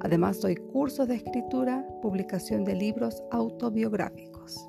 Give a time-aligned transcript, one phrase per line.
[0.00, 4.68] Además doy cursos de escritura, publicación de libros autobiográficos.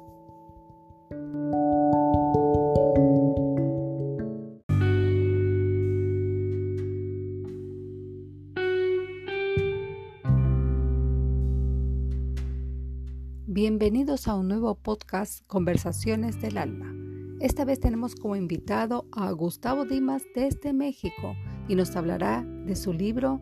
[13.45, 16.95] Bienvenidos a un nuevo podcast Conversaciones del Alma.
[17.39, 21.35] Esta vez tenemos como invitado a Gustavo Dimas desde México
[21.67, 23.41] y nos hablará de su libro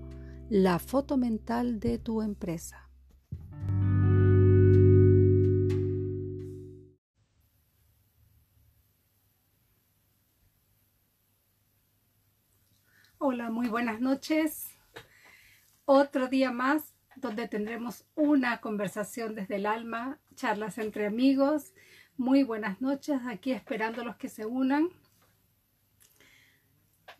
[0.49, 2.89] la foto mental de tu empresa.
[13.17, 14.69] Hola, muy buenas noches.
[15.83, 21.73] Otro día más donde tendremos una conversación desde el alma, charlas entre amigos.
[22.15, 24.87] Muy buenas noches, aquí esperando a los que se unan.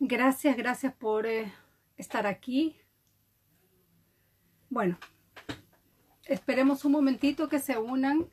[0.00, 1.52] Gracias, gracias por eh,
[1.98, 2.80] estar aquí.
[4.70, 4.98] Bueno,
[6.26, 8.26] esperemos un momentito que se unan.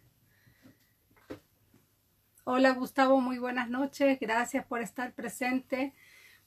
[2.43, 4.19] Hola Gustavo, muy buenas noches.
[4.19, 5.93] Gracias por estar presente.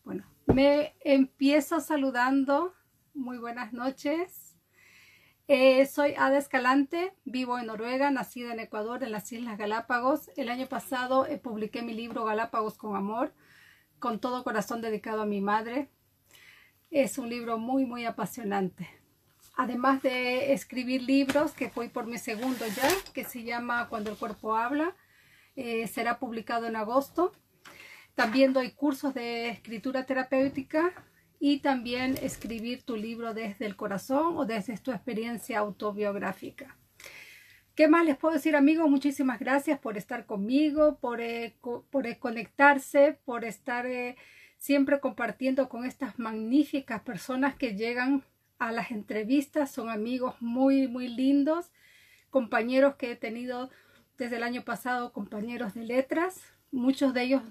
[0.04, 2.74] Bueno, me empiezo saludando.
[3.14, 4.58] Muy buenas noches.
[5.46, 10.30] Eh, soy Ada Escalante, vivo en Noruega, nacida en Ecuador, en las Islas Galápagos.
[10.36, 13.32] El año pasado eh, publiqué mi libro Galápagos con Amor,
[13.98, 15.88] con todo corazón dedicado a mi madre.
[16.90, 18.97] Es un libro muy, muy apasionante
[19.58, 24.16] además de escribir libros, que fue por mi segundo ya, que se llama Cuando el
[24.16, 24.94] cuerpo habla,
[25.56, 27.32] eh, será publicado en agosto.
[28.14, 30.92] También doy cursos de escritura terapéutica
[31.40, 36.76] y también escribir tu libro desde el corazón o desde tu experiencia autobiográfica.
[37.74, 38.88] ¿Qué más les puedo decir amigos?
[38.88, 41.56] Muchísimas gracias por estar conmigo, por, eh,
[41.90, 43.86] por eh, conectarse, por estar
[44.56, 48.22] siempre compartiendo con estas magníficas personas que llegan
[48.58, 51.70] a las entrevistas, son amigos muy, muy lindos,
[52.30, 53.70] compañeros que he tenido
[54.16, 56.40] desde el año pasado, compañeros de letras,
[56.72, 57.42] muchos de ellos,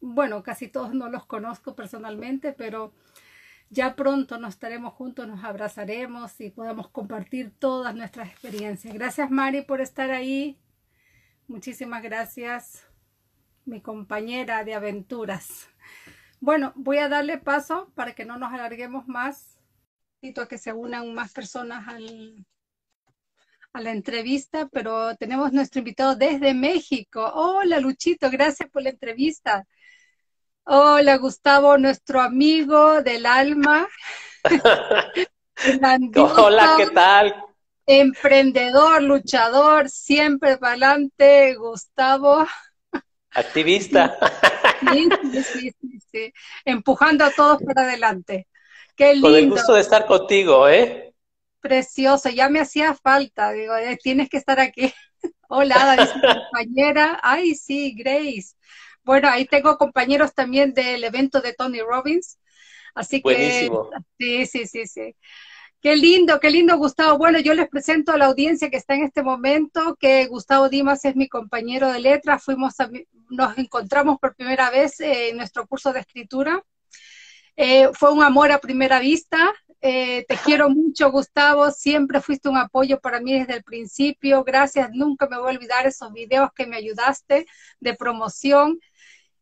[0.00, 2.92] bueno, casi todos no los conozco personalmente, pero
[3.70, 8.92] ya pronto nos estaremos juntos, nos abrazaremos y podamos compartir todas nuestras experiencias.
[8.92, 10.58] Gracias Mari por estar ahí.
[11.48, 12.86] Muchísimas gracias,
[13.64, 15.68] mi compañera de aventuras.
[16.40, 19.51] Bueno, voy a darle paso para que no nos alarguemos más
[20.24, 21.84] a que se unan más personas
[23.72, 27.28] a la entrevista, pero tenemos nuestro invitado desde México.
[27.34, 29.66] Hola Luchito, gracias por la entrevista.
[30.62, 33.88] Hola Gustavo, nuestro amigo del alma.
[36.14, 37.34] Hola, ¿qué tal?
[37.84, 42.46] Emprendedor, luchador, siempre para adelante, Gustavo.
[43.32, 44.16] Activista.
[44.92, 46.32] sí, sí, sí,
[46.64, 48.46] empujando a todos para adelante.
[48.96, 49.28] Qué lindo.
[49.28, 51.14] Con el gusto de estar contigo, ¿eh?
[51.60, 54.92] Precioso, ya me hacía falta, digo, eh, tienes que estar aquí.
[55.48, 55.96] Hola,
[56.52, 57.20] compañera.
[57.22, 58.54] Ay, sí, Grace.
[59.04, 62.38] Bueno, ahí tengo compañeros también del evento de Tony Robbins.
[62.94, 63.90] Así Buenísimo.
[64.18, 65.16] que, sí, sí, sí, sí.
[65.80, 67.18] Qué lindo, qué lindo, Gustavo.
[67.18, 71.04] Bueno, yo les presento a la audiencia que está en este momento que Gustavo Dimas
[71.04, 72.44] es mi compañero de letras.
[72.44, 72.74] Fuimos
[73.30, 76.62] nos encontramos por primera vez en nuestro curso de escritura.
[77.56, 79.52] Eh, fue un amor a primera vista.
[79.80, 81.70] Eh, te quiero mucho, Gustavo.
[81.70, 84.44] Siempre fuiste un apoyo para mí desde el principio.
[84.44, 84.90] Gracias.
[84.92, 87.46] Nunca me voy a olvidar esos videos que me ayudaste
[87.80, 88.78] de promoción.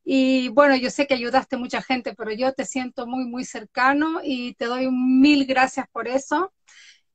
[0.02, 4.20] Y bueno, yo sé que ayudaste mucha gente, pero yo te siento muy, muy cercano
[4.24, 6.52] y te doy mil gracias por eso.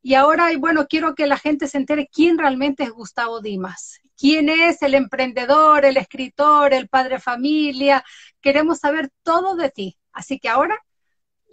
[0.01, 4.01] Y ahora, bueno, quiero que la gente se entere quién realmente es Gustavo Dimas.
[4.18, 8.06] ¿Quién es el emprendedor, el escritor, el padre familia?
[8.39, 9.97] Queremos saber todo de ti.
[10.13, 10.84] Así que ahora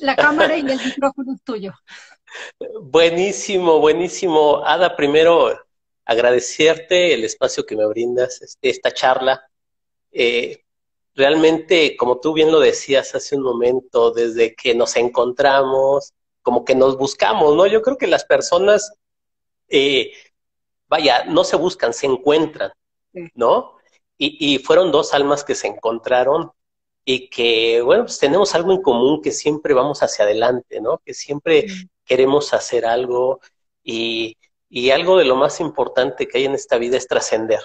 [0.03, 1.73] la cámara y el micrófono es tuyo.
[2.83, 4.65] Buenísimo, buenísimo.
[4.65, 5.57] Ada, primero
[6.05, 9.49] agradecerte el espacio que me brindas, este, esta charla.
[10.11, 10.65] Eh,
[11.15, 16.13] realmente, como tú bien lo decías hace un momento, desde que nos encontramos,
[16.43, 17.67] como que nos buscamos, ¿no?
[17.67, 18.93] Yo creo que las personas,
[19.69, 20.13] eh,
[20.89, 22.73] vaya, no se buscan, se encuentran,
[23.35, 23.77] ¿no?
[24.19, 26.53] Y, y, fueron dos almas que se encontraron
[27.05, 30.99] y que, bueno, pues tenemos algo en común, que siempre vamos hacia adelante, ¿no?
[31.05, 31.67] Que siempre
[32.05, 33.41] queremos hacer algo
[33.83, 34.37] y,
[34.75, 37.61] Y algo de lo más importante que hay en esta vida es trascender.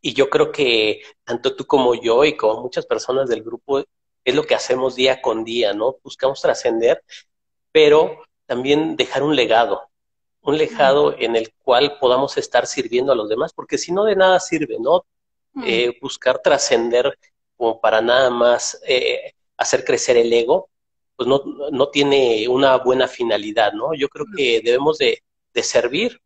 [0.00, 3.80] Y yo creo que tanto tú como yo y como muchas personas del grupo
[4.24, 5.96] es lo que hacemos día con día, ¿no?
[6.04, 7.02] Buscamos trascender,
[7.72, 9.82] pero también dejar un legado,
[10.42, 14.14] un legado en el cual podamos estar sirviendo a los demás, porque si no de
[14.14, 15.04] nada sirve, ¿no?
[15.64, 17.18] Eh, buscar trascender
[17.56, 20.70] como para nada más eh, hacer crecer el ego,
[21.16, 23.94] pues no, no, tiene una buena finalidad, ¿no?
[23.94, 25.22] Yo creo que debemos de,
[25.52, 26.20] de servir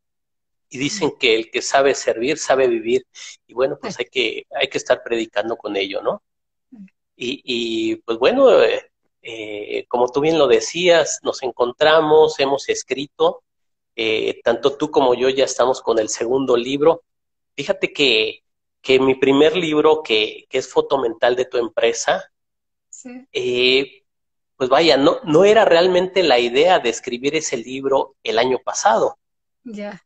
[0.71, 3.07] y dicen que el que sabe servir sabe vivir
[3.47, 6.23] y bueno, pues hay que, hay que estar predicando con ello, ¿no?
[7.17, 8.91] Y, y pues bueno, eh,
[9.23, 13.43] eh, como tú bien lo decías, nos encontramos, hemos escrito,
[13.97, 17.03] eh, tanto tú como yo ya estamos con el segundo libro.
[17.57, 18.45] Fíjate que,
[18.81, 22.31] que mi primer libro, que, que, es Foto Mental de tu empresa,
[23.33, 24.03] eh,
[24.57, 29.19] pues vaya, no, no era realmente la idea de escribir ese libro el año pasado.
[29.65, 30.03] Ya.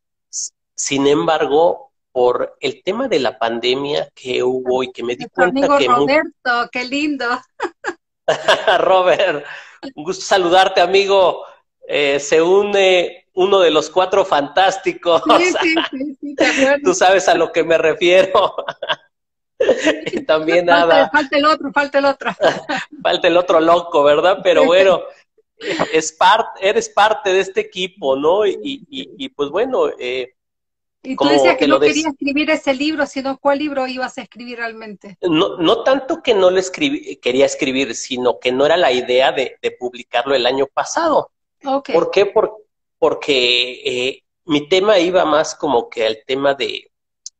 [0.74, 5.78] Sin embargo, por el tema de la pandemia que hubo y que me di cuenta
[5.78, 5.86] que...
[5.86, 7.26] Roberto, qué lindo.
[8.78, 9.44] Robert,
[9.94, 11.44] un gusto saludarte, amigo.
[11.88, 15.22] Eh, se une uno de los cuatro fantásticos.
[15.38, 15.52] Sí,
[15.90, 16.36] sí, sí,
[16.84, 18.54] Tú sabes a lo que me refiero.
[20.12, 21.10] y también nada.
[21.10, 22.30] Falta el otro, falta el otro.
[23.02, 24.38] falta el otro loco, ¿verdad?
[24.42, 25.02] Pero bueno,
[25.92, 26.16] es
[26.60, 28.46] eres parte de este equipo, ¿no?
[28.46, 30.34] Y, y, y pues bueno, eh,
[31.04, 34.58] y tú decías que no querías escribir ese libro, sino cuál libro ibas a escribir
[34.58, 35.18] realmente.
[35.22, 39.32] No, no tanto que no lo escribí, quería escribir, sino que no era la idea
[39.32, 41.32] de, publicarlo el año pasado.
[41.60, 42.26] ¿Por qué?
[42.26, 42.50] porque
[43.28, 46.90] eh, mi tema iba más como que al tema de,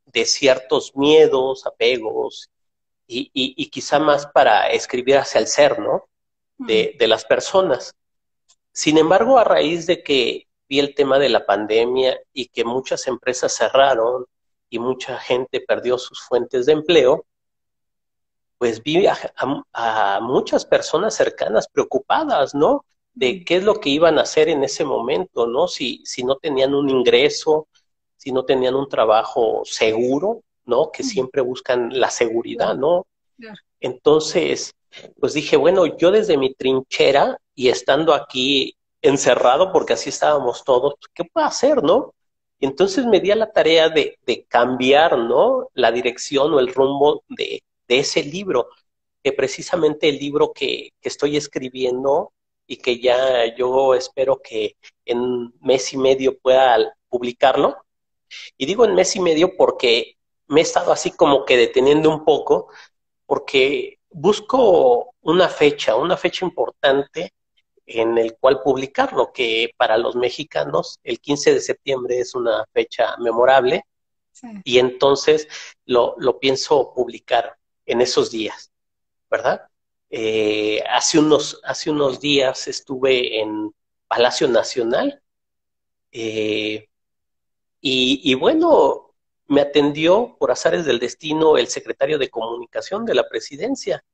[0.06, 2.50] de ciertos miedos, apegos,
[3.06, 6.08] y, y, quizá más para escribir hacia el ser, ¿no?
[6.56, 7.94] De, de las personas.
[8.72, 10.46] Sin embargo, a raíz de que
[10.78, 14.26] el tema de la pandemia y que muchas empresas cerraron
[14.70, 17.26] y mucha gente perdió sus fuentes de empleo,
[18.58, 22.84] pues vi a, muchas personas cercanas preocupadas, ¿no?
[23.14, 25.68] De qué es lo que iban a hacer en ese momento, ¿no?
[25.68, 27.68] Si, si no tenían un ingreso,
[28.16, 30.90] si no tenían un trabajo seguro, ¿no?
[30.90, 33.06] Que siempre buscan la seguridad, ¿no?
[33.80, 34.74] Entonces,
[35.18, 40.94] pues dije, bueno, yo desde mi trinchera y estando aquí encerrado porque así estábamos todos,
[40.98, 42.14] pues, ¿qué puedo hacer, no?
[42.60, 45.68] Y entonces me di a la tarea de, de cambiar, ¿no?
[45.74, 48.68] La dirección o el rumbo de, de, ese libro,
[49.22, 52.32] que precisamente el libro que, que estoy escribiendo
[52.72, 57.76] y que ya yo espero que en mes y medio pueda publicarlo.
[58.56, 60.16] Y digo en mes y medio porque
[60.46, 62.68] me he estado así como que deteniendo un poco,
[63.26, 67.34] porque busco una fecha, una fecha importante
[67.84, 73.18] en el cual publicarlo, que para los mexicanos el 15 de septiembre es una fecha
[73.18, 73.84] memorable
[74.64, 75.46] y entonces
[75.84, 78.72] lo, lo, pienso publicar en esos días,
[79.30, 79.68] ¿verdad?
[80.14, 83.74] Eh, hace, unos, hace unos días estuve en
[84.06, 85.22] Palacio Nacional
[86.10, 86.86] eh,
[87.80, 89.14] y, y bueno,
[89.46, 94.04] me atendió por azares del destino el secretario de comunicación de la presidencia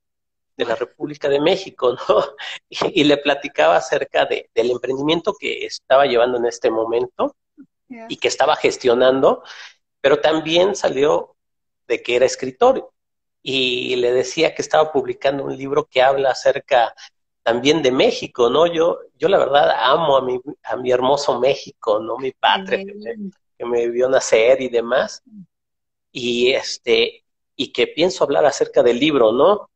[0.55, 2.23] de la República de México, ¿no?
[2.93, 7.35] Y, le platicaba acerca de, del emprendimiento que estaba llevando en este momento
[8.07, 9.43] y que estaba gestionando,
[9.99, 11.35] pero también salió
[11.87, 12.89] de que era escritor
[13.41, 16.93] y le decía que estaba publicando un libro que habla acerca
[17.43, 18.67] también de México, ¿no?
[18.67, 22.17] Yo, yo la verdad amo a mi, a mi hermoso México, ¿no?
[22.17, 25.23] Mi patria que me, que me vio nacer y demás.
[26.11, 27.23] Y este,
[27.55, 29.69] y que pienso hablar acerca del libro, ¿no?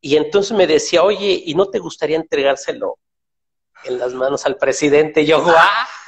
[0.00, 2.98] Y entonces me decía, oye, ¿y no te gustaría entregárselo
[3.84, 5.22] en las manos al presidente?
[5.22, 5.56] Y yo, ¡guau!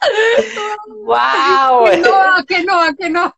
[0.86, 1.90] ¡Wow!
[1.90, 3.36] Que no, que no, que no.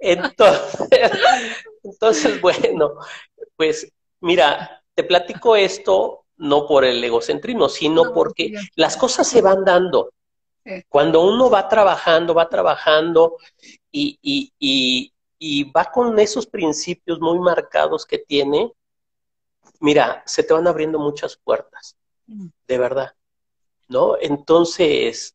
[0.00, 0.88] Entonces,
[1.82, 2.94] entonces, bueno,
[3.56, 9.64] pues mira, te platico esto no por el egocentrismo, sino porque las cosas se van
[9.64, 10.12] dando.
[10.88, 13.36] Cuando uno va trabajando, va trabajando
[13.90, 18.72] y, y, y, y va con esos principios muy marcados que tiene,
[19.80, 22.46] mira, se te van abriendo muchas puertas, mm.
[22.68, 23.14] de verdad,
[23.88, 24.16] ¿no?
[24.20, 25.34] Entonces,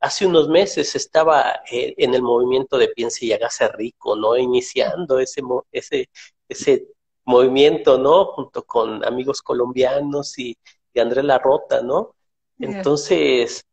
[0.00, 4.36] hace unos meses estaba eh, en el movimiento de Piense y hágase rico, ¿no?
[4.36, 6.08] Iniciando ese, ese,
[6.48, 6.86] ese
[7.24, 8.26] movimiento, ¿no?
[8.26, 10.56] Junto con amigos colombianos y,
[10.92, 12.14] y Andrés Larrota, ¿no?
[12.58, 13.64] Entonces,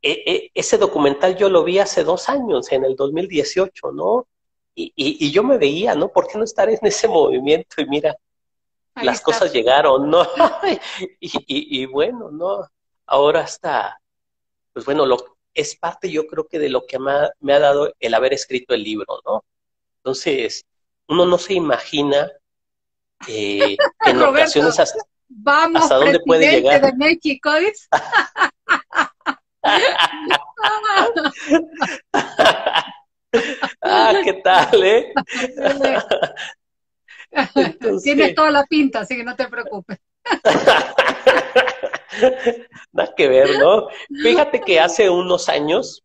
[0.00, 4.26] e, e, ese documental yo lo vi hace dos años, en el 2018, ¿no?
[4.74, 6.08] Y, y, yo me veía, ¿no?
[6.08, 7.82] ¿Por qué no estar en ese movimiento?
[7.82, 8.16] Y mira,
[8.94, 10.26] las cosas llegaron, ¿no?
[11.20, 11.30] y,
[11.82, 12.66] y, bueno, ¿no?
[13.06, 14.00] Ahora está,
[14.72, 17.58] pues bueno, lo, es parte, yo creo que de lo que me ha, me ha
[17.58, 19.44] dado el haber escrito el libro, ¿no?
[19.98, 20.64] Entonces,
[21.08, 22.30] uno no se imagina
[23.28, 26.82] eh, en ocasiones hasta, vamos, hasta dónde puede llegar.
[26.82, 27.50] de México,
[33.82, 35.12] ah, ¿qué tal, eh?
[38.02, 39.98] Tienes toda la pinta, así que no te preocupes.
[42.92, 43.88] Nada que ver, ¿no?
[44.22, 46.02] Fíjate que hace unos años,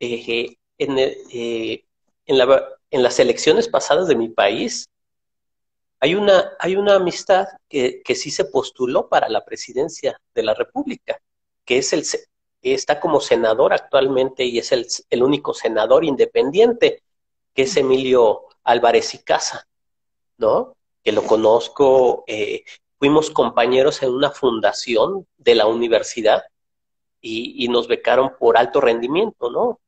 [0.00, 1.84] eh, en, eh,
[2.26, 4.88] en, la, en, las elecciones pasadas de mi país,
[6.00, 10.54] hay una, hay una amistad que, que, sí se postuló para la presidencia de la
[10.54, 11.20] República,
[11.64, 12.04] que es el
[12.62, 17.02] está como senador actualmente y es el, el único senador independiente,
[17.54, 19.66] que es Emilio Álvarez y Casa,
[20.38, 20.76] ¿no?
[21.02, 22.64] Que lo conozco, eh,
[22.98, 26.42] fuimos compañeros en una fundación de la universidad
[27.20, 29.80] y, y, nos becaron por alto rendimiento, ¿no?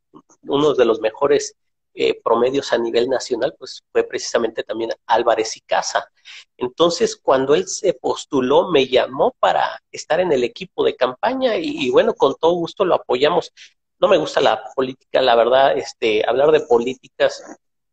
[0.43, 1.57] Uno de los mejores
[1.93, 6.09] eh, promedios a nivel nacional, pues fue precisamente también Álvarez y Casa.
[6.57, 11.91] Entonces, cuando él se postuló, me llamó para estar en el equipo de campaña y,
[11.91, 13.53] bueno, con todo gusto lo apoyamos.
[13.99, 17.43] No me gusta la política, la verdad, este, hablar de políticas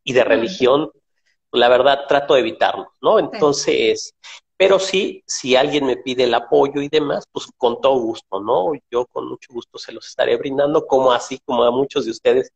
[0.04, 0.92] y de religión,
[1.52, 3.18] la verdad trato de evitarlo, ¿no?
[3.18, 4.14] Entonces,
[4.58, 8.72] pero sí, si alguien me pide el apoyo y demás, pues con todo gusto, ¿no?
[8.90, 12.52] Yo con mucho gusto se los estaré brindando, como así como a muchos de ustedes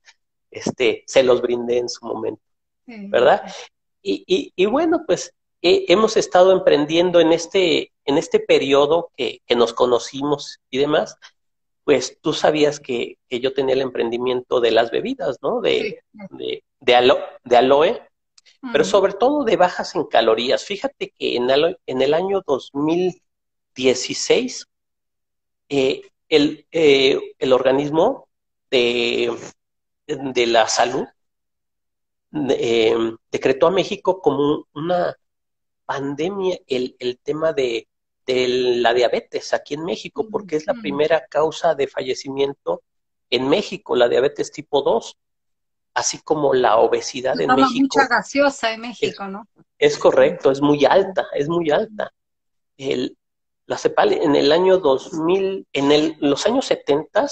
[0.49, 2.41] este, se los brindé en su momento,
[2.85, 3.43] ¿verdad?
[4.01, 5.31] Y, y, bueno, pues
[5.61, 11.17] hemos estado emprendiendo en este, en este periodo que, que, nos conocimos y demás,
[11.83, 15.61] pues tú sabías que, que, yo tenía el emprendimiento de las bebidas, ¿no?
[15.61, 18.01] De, de, de, aloe,
[18.71, 20.63] pero sobre todo de bajas en calorías.
[20.63, 24.67] Fíjate que en el, en el año 2016,
[25.69, 28.27] eh, el, eh, el organismo
[28.69, 29.35] de
[30.17, 31.05] de la salud
[32.49, 32.95] eh,
[33.31, 35.15] decretó a México como una
[35.85, 37.87] pandemia el, el tema de,
[38.25, 42.83] de, la diabetes aquí en México, porque es la primera causa de fallecimiento
[43.29, 45.17] en México, la diabetes tipo 2,
[45.93, 47.87] así como la obesidad en México.
[47.95, 49.47] mucha gaseosa en México, ¿no?
[49.77, 52.11] Es correcto, es muy alta, es muy alta.
[52.77, 53.17] El,
[53.65, 57.27] la CEPAL en el año 2000, en el, los años 70,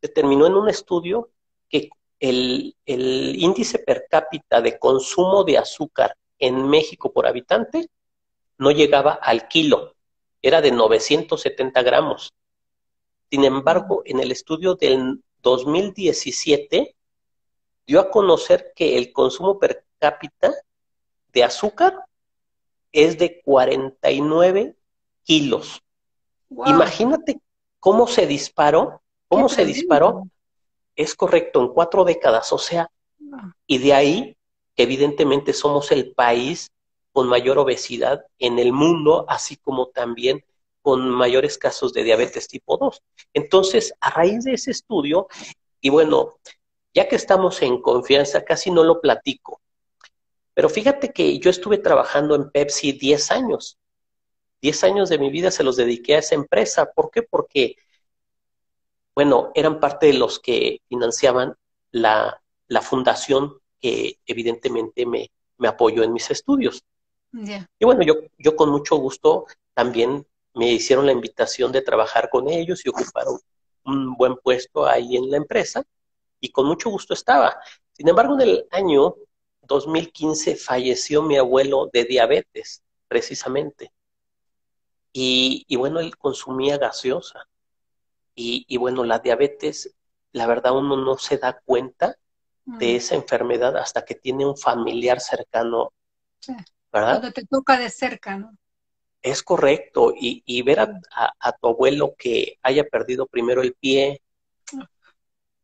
[0.00, 1.30] determinó en un estudio
[1.68, 1.90] que
[2.22, 7.88] el, índice per cápita de consumo de azúcar en México por habitante
[8.58, 9.94] no llegaba al kilo,
[10.40, 12.32] era de 970 gramos.
[13.30, 16.94] Sin embargo, en el estudio del 2017
[17.86, 20.52] dio a conocer que el consumo per cápita
[21.32, 22.04] de azúcar
[22.92, 24.76] es de 49
[25.24, 25.82] kilos.
[26.66, 27.40] Imagínate
[27.78, 30.24] cómo se disparó, cómo se disparó
[30.96, 32.90] es correcto, en cuatro décadas, o sea,
[33.66, 34.36] y de ahí,
[34.76, 36.70] evidentemente, somos el país
[37.12, 40.44] con mayor obesidad en el mundo, así como también
[40.82, 43.02] con mayores casos de diabetes tipo 2.
[43.32, 45.28] Entonces, a raíz de ese estudio,
[45.80, 46.34] y bueno,
[46.94, 49.60] ya que estamos en confianza, casi no lo platico,
[50.54, 53.78] pero fíjate que yo estuve trabajando en Pepsi 10 años.
[54.60, 56.92] 10 años de mi vida se los dediqué a esa empresa.
[56.92, 57.22] ¿Por qué?
[57.22, 57.76] Porque
[59.14, 61.54] bueno, eran parte de los que financiaban
[61.90, 66.82] la, la fundación que evidentemente me, me, apoyó en mis estudios.
[67.78, 72.48] Y bueno, yo, yo con mucho gusto también me hicieron la invitación de trabajar con
[72.48, 73.24] ellos y ocupar
[73.84, 75.82] un, buen puesto ahí en la empresa
[76.42, 77.56] y con mucho gusto estaba.
[77.92, 79.14] Sin embargo, en el año
[79.62, 83.92] 2015 falleció mi abuelo de diabetes, precisamente.
[85.12, 87.46] Y, y bueno, él consumía gaseosa.
[88.34, 89.94] Y, bueno, la diabetes,
[90.32, 92.16] la verdad uno no se da cuenta
[92.64, 92.96] de mm.
[92.96, 95.92] esa enfermedad hasta que tiene un familiar cercano.
[96.92, 97.20] ¿Verdad?
[97.20, 98.56] Cuando te toca de cerca, ¿no?
[99.20, 100.12] Es correcto.
[100.18, 104.22] Y, y ver a, tu abuelo que haya perdido primero el pie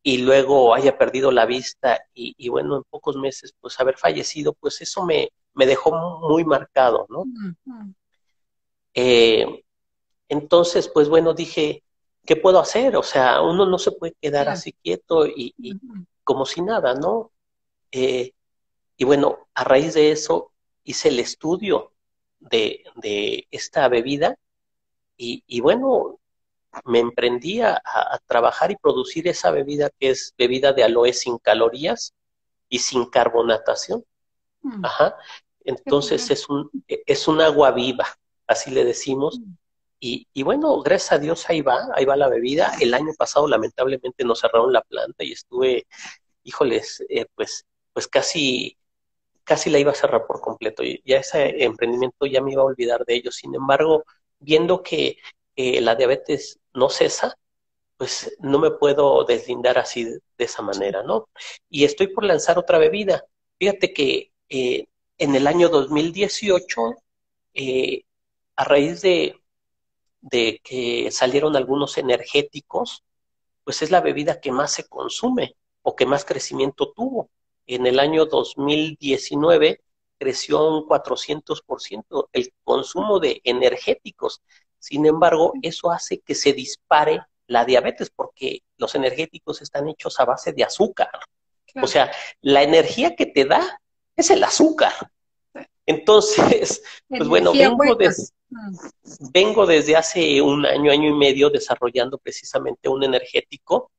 [0.02, 4.52] y luego haya perdido la vista y, y, bueno, en pocos meses pues haber fallecido,
[4.54, 5.92] pues eso me, me dejó
[6.28, 7.24] muy marcado, ¿no?
[8.94, 9.64] Eh,
[10.28, 11.82] entonces, pues bueno, dije,
[12.24, 12.96] ¿qué puedo hacer?
[12.96, 15.54] O sea, uno no se puede quedar así quieto y,
[16.22, 17.32] como si nada, ¿no?
[17.90, 18.34] Eh,
[18.96, 20.52] y bueno, a raíz de eso
[20.84, 21.92] hice el estudio
[22.38, 22.84] de,
[23.50, 24.38] esta bebida
[25.16, 26.20] y, bueno,
[26.84, 27.80] me emprendí a,
[28.26, 32.14] trabajar y producir esa bebida que es bebida de aloe sin calorías
[32.68, 34.04] y sin carbonatación.
[34.62, 34.84] Mm.
[34.84, 35.16] Ajá.
[35.64, 38.06] Entonces es un, es un agua viva,
[38.46, 39.54] así le decimos, mm
[40.00, 42.72] y, bueno, gracias a Dios ahí va, ahí va la bebida.
[42.80, 45.86] El año pasado lamentablemente nos cerraron la planta y estuve,
[46.44, 48.78] híjoles, eh, pues, pues casi,
[49.44, 50.84] casi la iba a cerrar por completo.
[50.84, 53.32] Y ya ese emprendimiento ya me iba a olvidar de ello.
[53.32, 54.04] Sin embargo,
[54.38, 55.18] viendo que
[55.80, 57.36] la diabetes no cesa,
[57.96, 61.28] pues no me puedo deslindar así de, esa manera, ¿no?
[61.68, 63.24] Y estoy por lanzar otra bebida.
[63.58, 64.86] Fíjate que eh,
[65.18, 66.94] en el año 2018,
[67.54, 68.04] eh,
[68.56, 69.40] a raíz de,
[70.20, 73.02] de que salieron algunos energéticos,
[73.64, 77.30] pues es la bebida que más se consume o que más crecimiento tuvo.
[77.66, 79.82] En el año 2019
[80.18, 84.42] creció un 400% el consumo de energéticos.
[84.78, 90.24] Sin embargo, eso hace que se dispare la diabetes porque los energéticos están hechos a
[90.24, 91.10] base de azúcar.
[91.82, 93.80] O sea, la energía que te da
[94.16, 94.92] es el azúcar.
[95.86, 97.96] Entonces, pues bueno, vengo,
[99.32, 103.90] vengo desde hace un año, año y medio desarrollando precisamente un energético,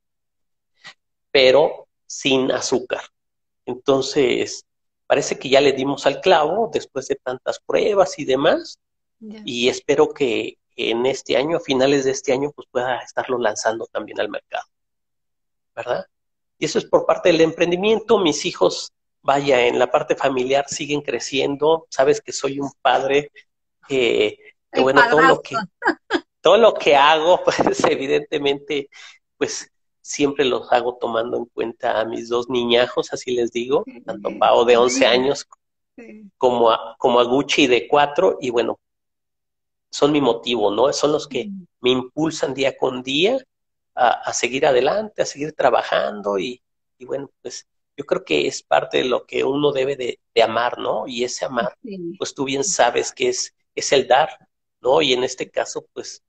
[1.32, 3.02] pero sin azúcar.
[3.66, 4.66] Entonces,
[5.08, 8.78] parece que ya le dimos al clavo después de tantas pruebas y demás,
[9.20, 13.86] y espero que en este año, a finales de este año, pues pueda estarlo lanzando
[13.88, 14.66] también al mercado.
[15.76, 16.06] ¿Verdad?
[16.58, 18.18] Y eso es por parte del emprendimiento.
[18.18, 21.88] Mis hijos, vaya, en la parte familiar siguen creciendo.
[21.90, 23.32] Sabes que soy un padre
[23.88, 24.38] que,
[24.82, 25.56] bueno, todo lo que,
[26.42, 28.90] todo lo que hago, pues evidentemente,
[29.38, 29.72] pues
[30.02, 34.40] siempre los hago tomando en cuenta a mis dos niñajos, así les digo, tanto a
[34.40, 35.48] Pao de 11 años
[36.38, 38.80] como a, como a Gucci de 4, y bueno,
[39.90, 40.92] son mi motivo, ¿no?
[40.94, 41.50] Son los que
[41.82, 43.38] me impulsan día con día
[43.96, 46.62] a, seguir adelante, a seguir trabajando y,
[47.02, 47.68] bueno, pues
[47.98, 51.06] yo creo que es parte de lo que uno debe de, amar, ¿no?
[51.06, 51.78] Y ese amar,
[52.18, 54.30] pues tú bien sabes que es, es el dar,
[54.80, 55.02] ¿no?
[55.02, 56.24] Y en este caso, pues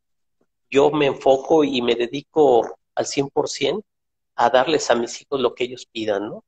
[0.68, 3.84] yo me enfoco y me dedico al 100%
[4.34, 6.44] a darles a mis hijos lo que ellos pidan, ¿no?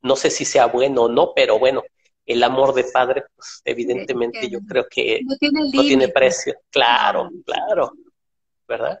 [0.00, 1.82] No sé si sea bueno o no, pero bueno,
[2.28, 5.34] el amor de padre, pues evidentemente yo creo que no
[5.82, 6.54] tiene, precio.
[6.70, 7.92] Claro, claro,
[8.68, 9.00] ¿verdad?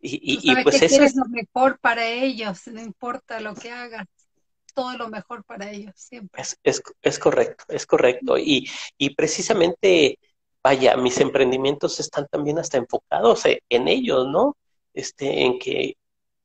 [0.00, 4.06] Y, y, pues eso es lo mejor para ellos, no importa lo que hagas,
[4.74, 6.42] todo lo mejor para ellos, siempre.
[6.42, 6.58] Es,
[7.02, 8.38] es, correcto, es correcto.
[8.38, 10.18] Y, y precisamente,
[10.62, 14.56] vaya, mis emprendimientos están también hasta enfocados en ellos, ¿no?
[14.92, 15.96] Este, en que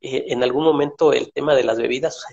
[0.01, 2.25] eh, en algún momento el tema de las bebidas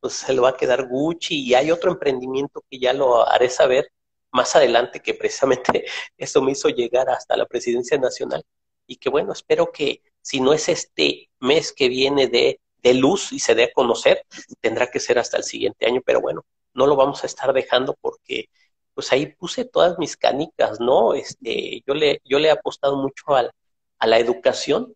[0.00, 3.50] pues se lo va a quedar Gucci y hay otro emprendimiento que ya lo haré
[3.50, 3.90] saber
[4.32, 8.44] más adelante que precisamente eso me hizo llegar hasta la presidencia nacional
[8.86, 13.32] y que bueno, espero que si no es este mes que viene de, de luz
[13.32, 14.24] y se dé a conocer,
[14.60, 17.96] tendrá que ser hasta el siguiente año, pero bueno, no lo vamos a estar dejando
[18.00, 18.48] porque
[18.94, 21.14] pues ahí puse todas mis canicas, ¿no?
[21.14, 23.52] Este, yo le, yo le he apostado mucho al,
[23.98, 24.94] a la educación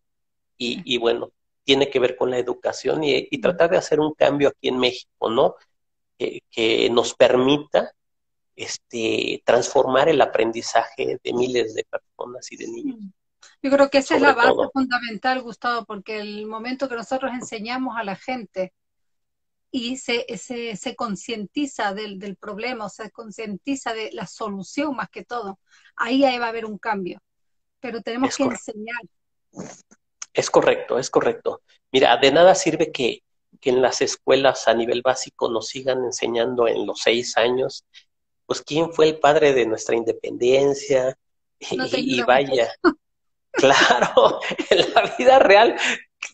[0.57, 1.33] y, y bueno,
[1.65, 5.31] tiene que ver con la educación y, tratar de hacer un cambio aquí en México,
[5.31, 5.57] ¿no?
[6.19, 7.93] que nos permita
[8.55, 13.01] este, transformar el aprendizaje de miles de personas y de niños.
[13.63, 17.97] Yo creo que esa es la base fundamental, Gustavo, porque el momento que nosotros enseñamos
[17.97, 18.73] a la gente
[19.71, 25.09] y se, se, se concientiza del, del, problema, o se concientiza de la solución más
[25.09, 25.59] que todo,
[25.97, 27.21] ahí, ahí va a haber un cambio.
[27.81, 29.01] Pero tenemos que enseñar.
[30.33, 31.63] Es correcto, es correcto.
[31.91, 33.23] Mira, de nada sirve que,
[33.65, 37.85] en las escuelas a nivel básico nos sigan enseñando en los seis años,
[38.47, 41.17] pues quién fue el padre de nuestra independencia
[41.59, 42.73] y, vaya.
[43.55, 44.41] Claro,
[44.71, 45.77] en la vida real,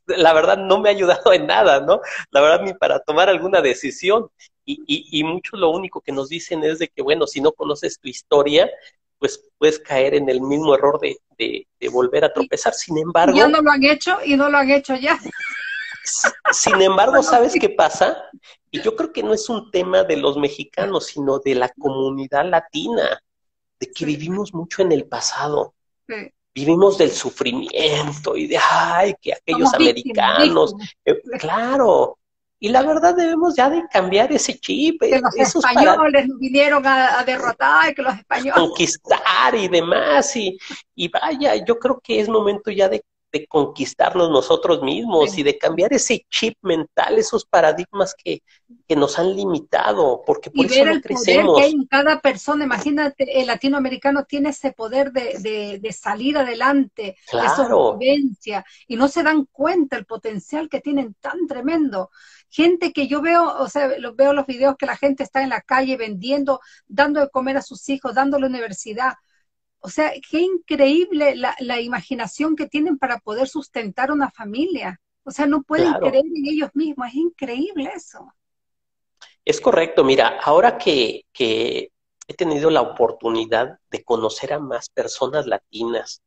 [0.06, 2.00] la verdad no me ha ayudado en nada, ¿no?
[2.30, 4.30] La verdad ni para tomar alguna decisión.
[4.64, 7.50] Y, y, y muchos lo único que nos dicen es de que, bueno, si no
[7.50, 8.70] conoces tu historia,
[9.18, 11.18] pues puedes caer en el mismo error de,
[11.92, 12.74] volver a tropezar.
[12.74, 13.36] Sin embargo...
[13.36, 15.18] Ya no lo han hecho y no lo han hecho ya.
[16.52, 18.16] Sin embargo, ¿sabes qué pasa?
[18.70, 22.48] Y yo creo que no es un tema de los mexicanos, sino de la comunidad
[22.48, 23.20] latina,
[23.78, 25.74] de que vivimos mucho en el pasado.
[26.54, 30.74] Vivimos del sufrimiento y de, ay, que aquellos americanos,
[31.04, 32.17] eh, claro,
[32.60, 35.00] y la verdad debemos ya de cambiar ese chip.
[35.00, 38.54] Que los españoles vinieron a, derrotar, que los españoles...
[38.54, 40.34] Conquistar y demás.
[40.34, 40.58] Y,
[40.94, 45.58] y vaya, yo creo que es momento ya de de conquistarnos nosotros mismos y de
[45.58, 48.42] cambiar ese chip mental, esos paradigmas que,
[48.86, 51.54] que nos han limitado, porque por eso no crecemos.
[51.54, 56.38] Poder que hay en cada persona, imagínate, el latinoamericano tiene ese poder de, de, salir
[56.38, 62.10] adelante, de sobrevivencia, y no se dan cuenta el potencial que tienen tan tremendo.
[62.50, 65.60] Gente que yo veo, o sea, veo los videos que la gente está en la
[65.60, 69.14] calle vendiendo, dando de comer a sus hijos, dando la universidad,
[69.80, 75.00] o sea, qué increíble la, la, imaginación que tienen para poder sustentar una familia.
[75.24, 78.32] O sea, no pueden creer en ellos mismos, es increíble eso.
[79.44, 81.92] Es correcto, mira, ahora que, que
[82.26, 86.22] he tenido la oportunidad de conocer a más personas latinas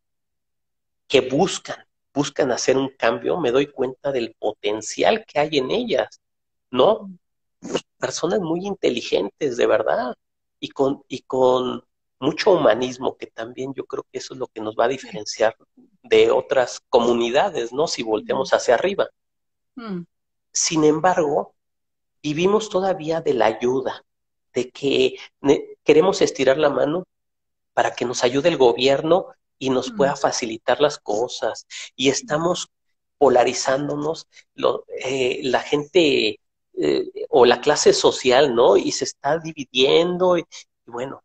[1.08, 6.22] que buscan, buscan hacer un cambio, me doy cuenta del potencial que hay en ellas,
[6.72, 7.12] ¿no?
[8.00, 10.16] Personas muy inteligentes, de verdad,
[10.60, 11.84] y con, y con
[12.22, 15.58] mucho humanismo, que también yo creo que eso es lo que nos va a diferenciar
[16.04, 17.88] de otras comunidades, ¿no?
[17.88, 19.10] Si volteamos hacia arriba.
[19.76, 20.04] Mm.
[20.54, 21.56] Sin embargo,
[22.22, 24.06] vivimos todavía de la ayuda,
[24.54, 25.16] de que
[25.84, 27.06] queremos estirar la mano
[27.74, 29.98] para que nos ayude el gobierno y nos mm.
[29.98, 31.66] pueda facilitar las cosas.
[31.96, 32.70] Y estamos
[33.18, 34.28] polarizándonos,
[35.04, 36.40] eh, la gente
[36.78, 38.78] eh, o la clase social, ¿no?
[38.78, 40.46] Y se está dividiendo y
[40.86, 41.24] bueno,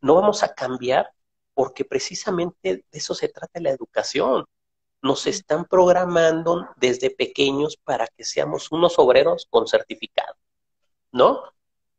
[0.00, 1.10] no vamos a cambiar
[1.54, 4.44] porque precisamente de eso se trata la educación.
[5.02, 10.34] Nos están programando desde pequeños para que seamos unos obreros con certificado,
[11.12, 11.42] ¿no?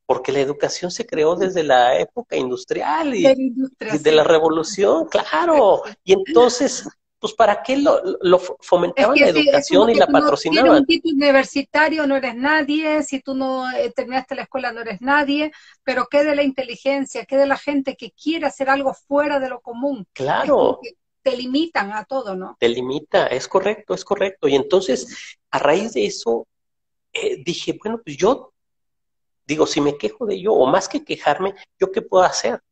[0.05, 5.81] Porque la educación se creó desde la época industrial y desde la revolución, claro.
[6.03, 6.87] Y entonces
[7.21, 10.71] pues ¿para qué lo, fomentaban la educación y la patrocinaban?
[10.71, 14.81] Si un título universitario no eres nadie, si tú no eh, terminaste la escuela no
[14.81, 15.51] eres nadie,
[15.83, 17.25] pero ¿qué de la inteligencia?
[17.25, 20.07] ¿Qué de la gente que quiere hacer algo fuera de lo común?
[20.13, 20.79] Claro.
[21.21, 22.57] te limitan a todo, ¿no?
[22.59, 24.47] Te limita, es correcto, es correcto.
[24.47, 26.47] Y entonces, a raíz de eso,
[27.13, 28.51] eh, dije, bueno, pues yo,
[29.45, 32.63] digo, si me quejo de ello, o más que quejarme, ¿yo qué puedo hacer?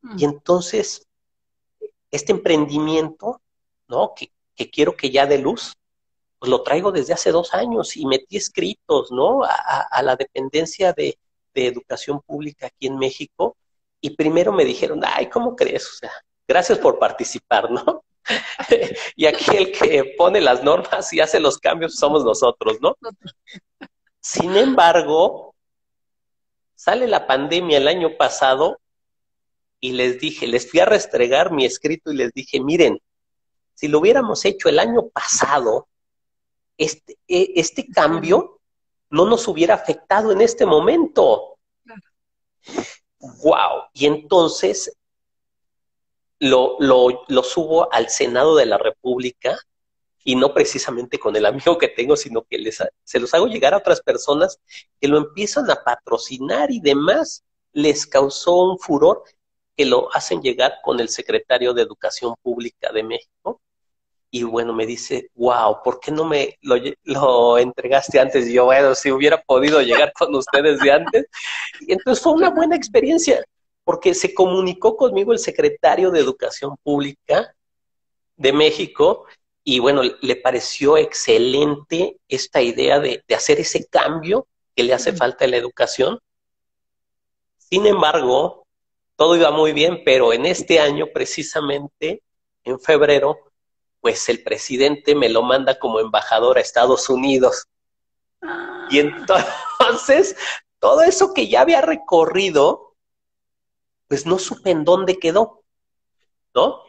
[0.00, 0.18] Mm.
[0.18, 1.06] Y entonces,
[2.10, 3.42] este emprendimiento
[3.90, 4.14] ¿no?
[4.14, 4.30] Que,
[4.70, 5.72] quiero que ya dé luz,
[6.38, 9.40] pues lo traigo desde hace dos años y metí escritos, ¿no?
[9.42, 11.18] A, la dependencia de,
[11.52, 13.54] educación pública aquí en México
[14.00, 15.84] y primero me dijeron, ay, ¿cómo crees?
[15.86, 16.10] O sea,
[16.48, 18.02] gracias por participar, ¿no?
[19.16, 22.96] y aquí el que pone las normas y hace los cambios somos nosotros, ¿no?
[24.20, 25.54] Sin embargo,
[26.74, 28.80] sale la pandemia el año pasado
[29.80, 33.00] y les dije, les fui a restregar mi escrito y les dije, miren,
[33.80, 35.88] si lo hubiéramos hecho el año pasado,
[36.76, 38.60] este, e, este cambio
[39.08, 41.56] no nos hubiera afectado en este momento.
[43.18, 43.84] ¡Wow!
[43.94, 44.94] Y entonces
[46.40, 49.58] lo, lo, subo al Senado de la República
[50.24, 53.72] y no precisamente con el amigo que tengo, sino que les, se los hago llegar
[53.72, 54.60] a otras personas
[55.00, 57.44] que lo empiezan a patrocinar y demás.
[57.72, 59.24] Les causó un furor
[59.74, 63.62] que lo hacen llegar con el secretario de Educación Pública de México
[64.30, 68.46] y bueno, me dice, wow, ¿por qué no me lo, entregaste antes?
[68.46, 71.26] Y yo, bueno, si hubiera podido llegar con ustedes de antes.
[71.80, 73.44] Y entonces fue una buena experiencia,
[73.82, 77.54] porque se comunicó conmigo el secretario de Educación Pública
[78.36, 79.26] de México
[79.64, 85.12] y bueno, le pareció excelente esta idea de, de hacer ese cambio que le hace
[85.12, 86.18] falta a la educación.
[87.58, 88.66] Sin embargo,
[89.16, 92.22] todo iba muy bien, pero en este año, precisamente,
[92.64, 93.49] en febrero,
[94.00, 97.68] pues el presidente me lo manda como embajador a Estados Unidos.
[98.90, 99.26] Y ah.
[99.78, 100.36] entonces,
[100.78, 102.96] todo eso que ya había recorrido,
[104.08, 105.62] pues no supe en dónde quedó,
[106.54, 106.82] ¿no?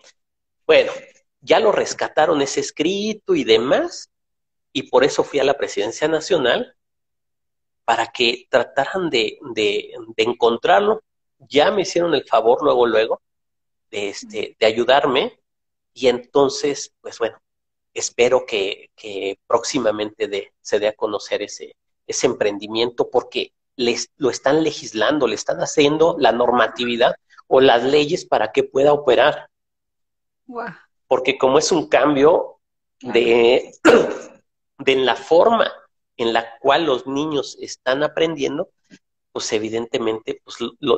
[0.66, 0.92] Bueno,
[1.42, 4.10] ya lo rescataron ese escrito y demás,
[4.74, 6.76] y por eso fui a la presidencia nacional
[7.84, 11.04] para que trataran de, de, de encontrarlo.
[11.40, 13.22] Ya me hicieron el favor luego, luego,
[13.90, 15.41] de, este, de ayudarme
[15.94, 17.38] y entonces, pues bueno,
[17.94, 18.90] espero que,
[19.48, 21.76] próximamente se dé a conocer ese,
[22.08, 27.16] ese emprendimiento porque les, lo están legislando, le están haciendo la normatividad
[27.48, 29.50] o las leyes para que pueda operar.
[31.08, 32.60] Porque como es un cambio
[33.02, 33.74] de,
[34.78, 35.72] de la forma
[36.18, 38.70] en la cual los niños están aprendiendo,
[39.32, 40.58] pues evidentemente pues,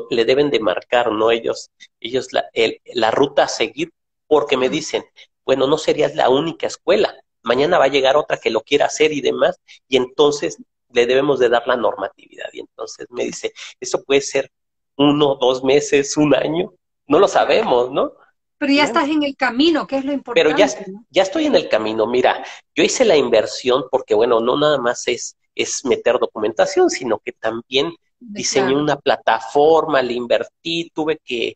[0.10, 1.32] le deben de marcar, ¿no?
[1.32, 2.46] Ellos, ellos la,
[2.94, 3.92] la ruta a seguir
[4.34, 5.06] porque me dicen,
[5.46, 9.14] bueno, no serías la única escuela, mañana va a llegar otra que lo quiera hacer
[9.14, 10.58] y demás, y entonces
[10.92, 12.48] le debemos de dar la normatividad.
[12.52, 14.50] Y entonces me dice, eso puede ser
[14.98, 16.74] uno, dos meses, un año,
[17.06, 18.14] no lo sabemos, ¿no?
[18.58, 20.50] Pero ya estás en el camino, que es lo importante.
[20.50, 20.68] Pero ya,
[21.12, 22.08] ya estoy en el camino.
[22.08, 22.44] Mira,
[22.74, 27.34] yo hice la inversión porque, bueno, no nada más es, es meter documentación, sino que
[27.34, 31.56] también diseñé una plataforma, le invertí, tuve que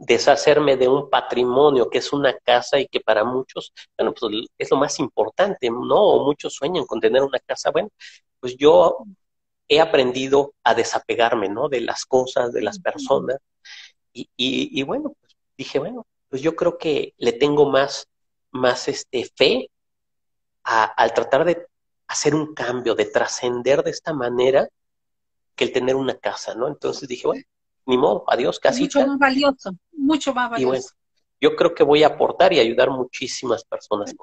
[0.00, 4.70] deshacerme de un patrimonio que es una casa y que para muchos, bueno, pues es
[4.70, 6.24] lo más importante, ¿no?
[6.24, 7.70] muchos sueñan con tener una casa.
[7.70, 7.90] Bueno,
[8.40, 8.98] pues yo
[9.68, 11.68] he aprendido a desapegarme, ¿no?
[11.68, 13.38] De las cosas, de las personas.
[14.12, 18.08] Y, y, bueno, pues dije, bueno, pues yo creo que le tengo más,
[18.50, 19.70] más este, fe
[20.64, 21.66] al tratar de
[22.08, 24.68] hacer un cambio, de trascender de esta manera
[25.54, 26.68] que el tener una casa, ¿no?
[26.68, 27.44] Entonces dije, bueno,
[27.90, 29.00] ni modo, adiós, casita.
[29.00, 30.62] Mucho más valioso, mucho más valioso.
[30.62, 30.86] Y bueno,
[31.40, 34.14] yo creo que voy a aportar y ayudar muchísimas personas.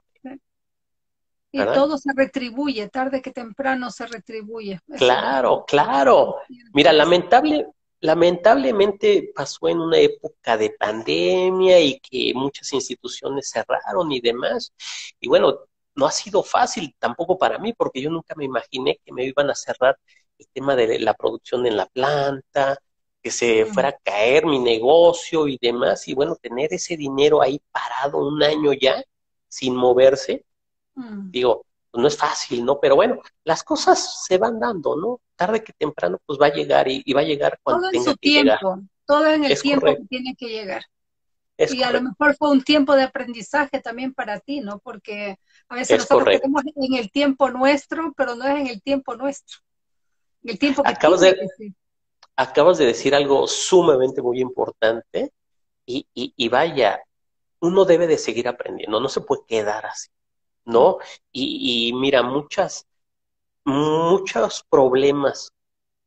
[1.51, 4.79] Y todo se retribuye, tarde que temprano se retribuye.
[4.97, 6.37] Claro, claro.
[6.73, 7.67] Mira, lamentable,
[7.99, 14.73] lamentablemente pasó en una época de pandemia y que muchas instituciones cerraron y demás.
[15.19, 15.59] Y bueno,
[15.95, 19.49] no ha sido fácil tampoco para mí, porque yo nunca me imaginé que me iban
[19.49, 19.97] a cerrar
[20.37, 22.77] el tema de la producción en la planta,
[23.27, 26.07] que se fuera a caer mi negocio y demás.
[26.07, 29.03] Y bueno, tener ese dinero ahí parado un año ya,
[29.47, 30.45] sin moverse,
[30.95, 31.31] mm.
[31.31, 32.79] digo, pues no es fácil, ¿no?
[32.79, 35.19] Pero bueno, las cosas se van dando, ¿no?
[35.35, 38.15] Tarde que temprano, pues va a llegar y, va a llegar cuando todo en su
[38.15, 40.83] tiempo, Todo en el tiempo que tiene que llegar
[41.57, 44.79] y a lo mejor fue un tiempo de aprendizaje también para ti, ¿no?
[44.79, 49.15] Porque a veces nosotros estamos en el tiempo nuestro, pero no es en el tiempo
[49.15, 49.59] nuestro.
[50.43, 51.35] el tiempo que acabas de,
[52.37, 55.33] acabas de decir algo sumamente muy importante
[55.85, 57.01] y, y, vaya,
[57.59, 60.09] uno debe de seguir aprendiendo, no se puede quedar así,
[60.65, 60.99] ¿no?
[61.31, 62.85] Y, y mira, muchas,
[63.63, 65.51] muchos problemas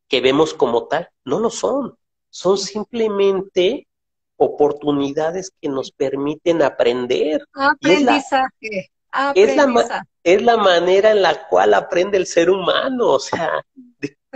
[0.06, 1.96] que vemos como tal no lo son,
[2.28, 3.88] son simplemente
[4.36, 7.44] oportunidades que nos permiten aprender.
[7.52, 8.90] Aprendizaje.
[9.34, 13.08] Es la, es la, manera en la cual aprende el ser humano.
[13.08, 13.64] O sea,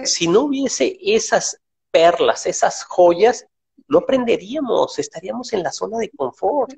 [0.02, 1.60] si no hubiese esas
[1.94, 3.46] perlas, esas joyas,
[3.86, 6.74] no aprenderíamos, estaríamos en la zona de confort.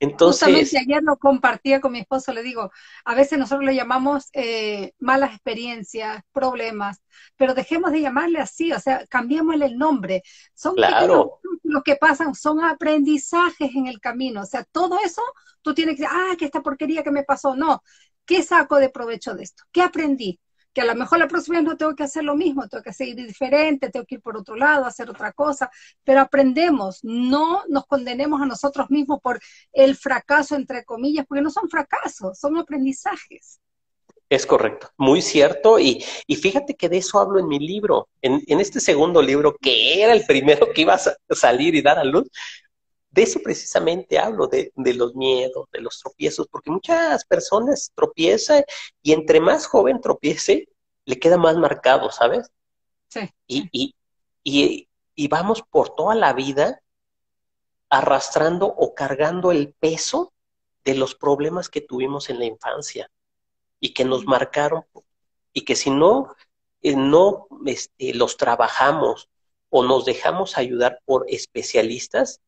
[0.00, 2.70] Entonces, Justamente ayer lo compartía con mi esposo, le digo,
[3.04, 7.02] a veces nosotros le llamamos eh, malas experiencias, problemas,
[7.36, 10.22] pero dejemos de llamarle así, o sea, cambiémosle el nombre.
[10.54, 11.40] Son claro.
[11.64, 15.22] lo que pasan, son aprendizajes en el camino, o sea, todo eso
[15.62, 17.82] tú tienes que decir, ah, que esta porquería que me pasó, no,
[18.24, 19.64] ¿qué saco de provecho de esto?
[19.72, 20.38] ¿Qué aprendí?
[20.78, 22.92] Que a lo mejor la próxima vez no tengo que hacer lo mismo, tengo que
[22.92, 25.68] seguir diferente, tengo que ir por otro lado, hacer otra cosa,
[26.04, 29.40] pero aprendemos, no nos condenemos a nosotros mismos por
[29.72, 33.58] el fracaso, entre comillas, porque no son fracasos, son aprendizajes.
[34.28, 35.80] Es correcto, muy cierto.
[35.80, 39.56] Y, y, fíjate que de eso hablo en mi libro, en, en, este segundo libro,
[39.60, 42.28] que era el primero que iba a salir y dar a luz,
[43.10, 48.64] de eso precisamente hablo, de, los miedos, de los tropiezos, porque muchas personas tropiezan
[49.02, 50.68] y entre más joven tropiece,
[51.04, 52.50] le queda más marcado, ¿sabes?
[53.08, 53.20] Sí.
[53.46, 53.94] Y,
[54.44, 56.82] y, y, vamos por toda la vida
[57.88, 60.34] arrastrando o cargando el peso
[60.84, 63.10] de los problemas que tuvimos en la infancia
[63.80, 64.84] y que nos marcaron
[65.52, 66.34] y que si no,
[66.82, 69.30] eh, no este, los trabajamos
[69.70, 72.40] o nos dejamos ayudar por especialistas,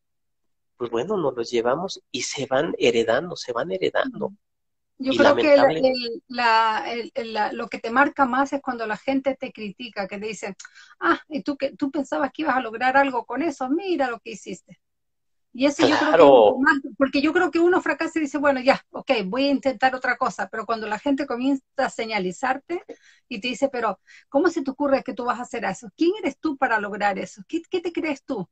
[0.81, 4.33] pues bueno, nos los llevamos y se van heredando, se van heredando.
[4.97, 5.55] Yo creo que
[7.51, 10.55] lo que te marca más es cuando la gente te critica, que te dicen,
[10.99, 14.19] ah, y tú, que, tú pensabas que ibas a lograr algo con eso, mira lo
[14.21, 14.79] que hiciste.
[15.53, 18.59] Y eso yo creo que más, porque yo creo que uno fracasa y dice, bueno,
[18.59, 22.83] ya, ok, voy a intentar otra cosa, pero cuando la gente comienza a señalizarte
[23.29, 25.91] y te dice, pero ¿cómo se te ocurre que tú vas a hacer eso?
[25.95, 27.43] ¿Quién eres tú para lograr eso?
[27.47, 28.49] ¿Qué, qué te crees tú?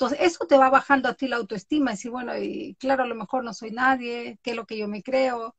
[0.00, 3.06] Entonces, eso te va bajando a ti la autoestima y decir, bueno, y claro, a
[3.06, 5.56] lo mejor no soy nadie, qué es lo que yo me creo.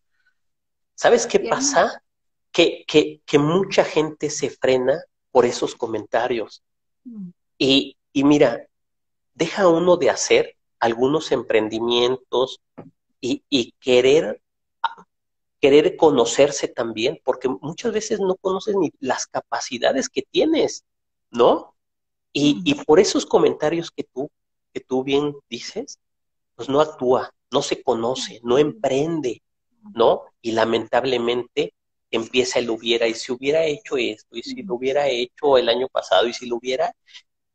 [0.95, 2.01] ¿Sabes qué pasa?
[2.49, 4.97] Que, que, que, mucha gente se frena
[5.31, 6.63] por esos comentarios.
[7.03, 7.31] Mm.
[7.57, 8.65] Y, y mira,
[9.33, 12.61] deja uno de hacer algunos emprendimientos
[13.19, 14.41] y, y querer
[15.59, 20.85] querer conocerse también, porque muchas veces no conoces ni las capacidades que tienes,
[21.29, 21.75] ¿no?
[22.31, 24.29] Y, por esos comentarios que tú,
[24.73, 25.99] que tú bien dices,
[26.55, 29.41] pues no actúa, no se conoce, no emprende,
[29.95, 30.23] ¿no?
[30.41, 31.73] Y lamentablemente
[32.11, 35.87] empieza el hubiera, y si hubiera hecho esto, y si lo hubiera hecho el año
[35.87, 36.93] pasado, y si lo hubiera,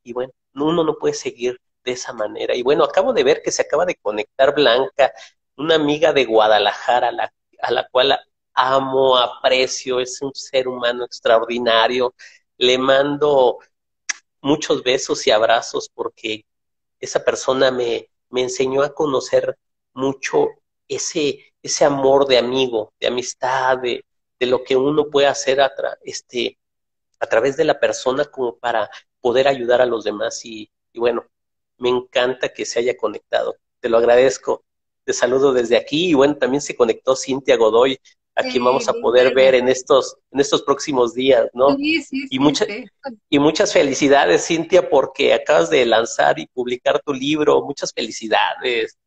[0.03, 2.55] y bueno, uno no puede seguir de esa manera.
[2.55, 5.13] Y bueno, acabo de ver que se acaba de conectar Blanca,
[5.57, 8.19] una amiga de Guadalajara, la, a la cual
[8.55, 12.15] amo, aprecio, es un ser humano extraordinario.
[12.59, 13.59] Le mando
[14.45, 16.45] muchos besos y abrazos porque
[17.01, 19.57] esa persona me, me enseñó a conocer
[19.95, 20.49] mucho
[20.89, 24.05] ese, ese amor de amigo, de amistad, de,
[24.39, 26.59] de lo que uno puede hacer a, este,
[27.21, 30.45] a través de la persona como para poder ayudar a los demás.
[30.45, 31.25] Y, y bueno,
[31.79, 33.57] me encanta que se haya conectado.
[33.81, 34.65] Te lo agradezco.
[35.05, 37.99] Te saludo desde aquí y bueno, también se conectó Cintia Godoy.
[38.37, 41.77] A quien vamos a poder ver en estos, en estos próximos días, ¿no?
[41.77, 42.67] Sí, sí, y, muchas
[43.31, 47.63] y muchas felicidades, Cintia, porque acabas de lanzar y publicar tu libro.
[47.63, 48.99] Muchas felicidades.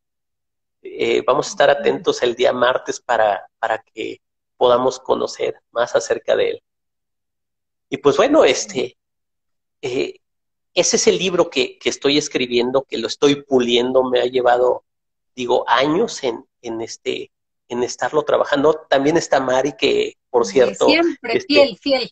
[0.80, 4.20] Eh, vamos a estar atentos el día martes para, para que
[4.56, 6.62] podamos conocer más acerca de él.
[7.90, 8.96] Y pues bueno, este,
[9.82, 10.20] eh,
[10.72, 14.84] ese es el libro que, que, estoy escribiendo, que lo estoy puliendo, me ha llevado,
[15.34, 17.30] digo, años en, en este,
[17.68, 18.86] en estarlo trabajando.
[18.88, 20.86] También está Mari, que por cierto...
[20.86, 22.10] Siempre este, fiel, fiel.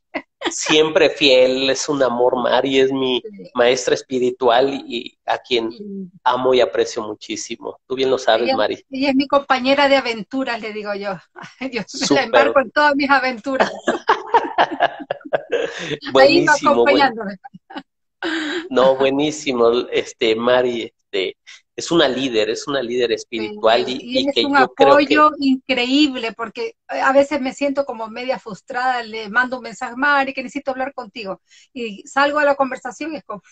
[0.51, 3.23] Siempre fiel, es un amor Mari, es mi
[3.55, 5.71] maestra espiritual y, a quien
[6.23, 7.81] amo y aprecio muchísimo.
[7.87, 8.85] Tú bien lo sabes, Mari.
[8.91, 11.17] Ella es mi compañera de aventuras, le digo yo.
[11.73, 11.83] Yo
[12.15, 13.73] la embarco en todas mis aventuras.
[16.13, 16.85] buenísimo.
[18.71, 21.37] No, buenísimo, este, Mari, este,
[21.77, 27.41] es una líder, es una líder espiritual y, es un apoyo increíble porque a veces
[27.43, 31.43] me siento como media frustrada, le mando un mensaje, Mari, que necesito hablar contigo
[31.75, 33.43] y salgo a la conversación y es como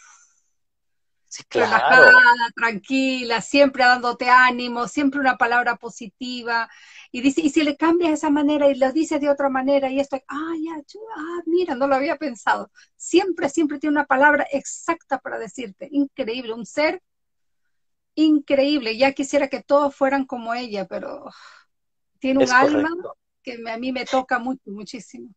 [1.51, 2.13] relajada,
[2.55, 6.71] tranquila, siempre dándote ánimo, siempre una palabra positiva
[7.11, 10.01] y dice, y si le cambias esa manera y lo dices de otra manera y
[10.01, 10.77] esto, ah, ya,
[11.17, 12.71] ah, mira, no lo había pensado.
[12.97, 15.89] Siempre, siempre tiene una palabra exacta para decirte.
[15.91, 17.03] Increíble, un ser
[18.15, 18.97] increíble.
[18.97, 21.25] Ya quisiera que todos fueran como ella, pero
[22.19, 22.89] tiene un alma
[23.43, 25.31] que a mí me toca mucho, muchísimo.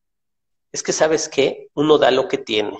[0.72, 2.80] Es que sabes qué, uno da lo que tiene.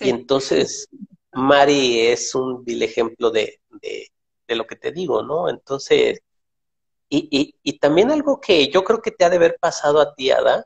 [0.00, 0.88] Y entonces
[1.32, 4.10] Mari es un vil ejemplo de, de,
[4.54, 5.48] lo que te digo, ¿no?
[5.48, 6.20] Entonces,
[7.08, 10.14] y, y, y, también algo que yo creo que te ha de haber pasado a
[10.14, 10.64] ti, Ada,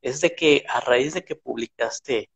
[0.00, 2.30] es de que a raíz de que publicaste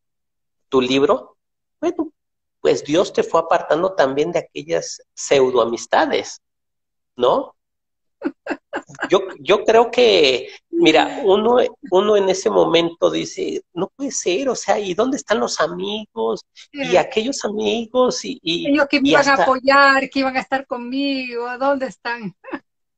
[0.69, 1.37] tu libro,
[1.81, 2.13] bueno,
[2.61, 6.41] pues Dios te fue apartando también de aquellas pseudo amistades,
[7.17, 7.55] ¿no?
[9.11, 11.57] Yo, yo creo que, mira, uno,
[11.91, 16.43] uno en ese momento dice, no puede ser, o sea, ¿y dónde están los amigos?
[16.73, 18.39] Y aquellos amigos, y...
[18.43, 22.35] y Ellos que me iban a apoyar, que iban a estar conmigo, ¿dónde están?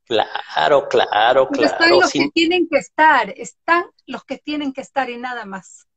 [0.05, 1.65] Claro, claro, claro.
[1.65, 5.88] Están los que tienen que estar, están los que tienen que estar y nada más.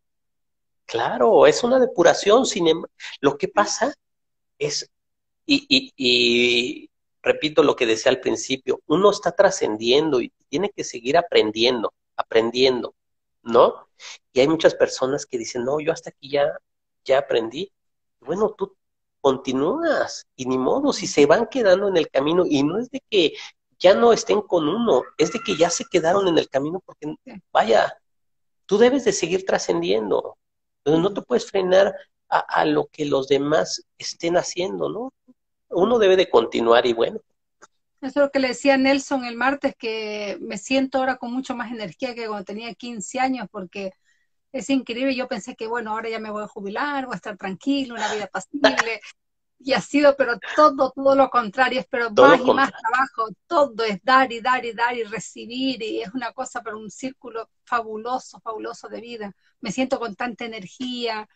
[0.92, 2.46] Claro, es una depuración.
[2.46, 2.84] Sin em,
[3.22, 3.96] lo que pasa
[4.60, 4.90] es,
[5.46, 6.90] y,
[7.24, 12.94] repito lo que decía al principio, uno está trascendiendo y tiene que seguir aprendiendo, aprendiendo,
[13.42, 13.88] ¿no?
[14.34, 16.60] Y hay muchas personas que dicen, no, yo hasta aquí ya,
[17.06, 17.72] ya aprendí.
[18.20, 18.76] Bueno, tú
[19.22, 23.02] continúas y ni modo, si se van quedando en el camino y no es de
[23.10, 23.34] que
[23.80, 27.16] ya no estén con uno, es de que ya se quedaron en el camino porque,
[27.54, 27.98] vaya,
[28.66, 30.38] tú debes de seguir trascendiendo,
[30.86, 31.96] no te puedes frenar
[32.30, 35.14] a, lo que los demás estén haciendo, ¿no?
[35.70, 37.20] Uno debe de continuar y bueno.
[38.02, 41.56] Eso es lo que le decía Nelson el martes, que me siento ahora con mucho
[41.56, 43.92] más energía que cuando tenía 15 años, porque
[44.54, 45.16] es increíble.
[45.16, 48.12] Yo pensé que, bueno, ahora ya me voy a jubilar, voy a estar tranquilo, una
[48.14, 49.02] vida pasible,
[49.64, 54.04] y ha sido, pero todo, todo lo contrario, pero más y más trabajo, todo es
[54.04, 58.40] dar y dar y dar y recibir, y es una cosa, pero un círculo fabuloso,
[58.40, 59.32] fabuloso de vida.
[59.60, 61.28] Me siento con tanta energía,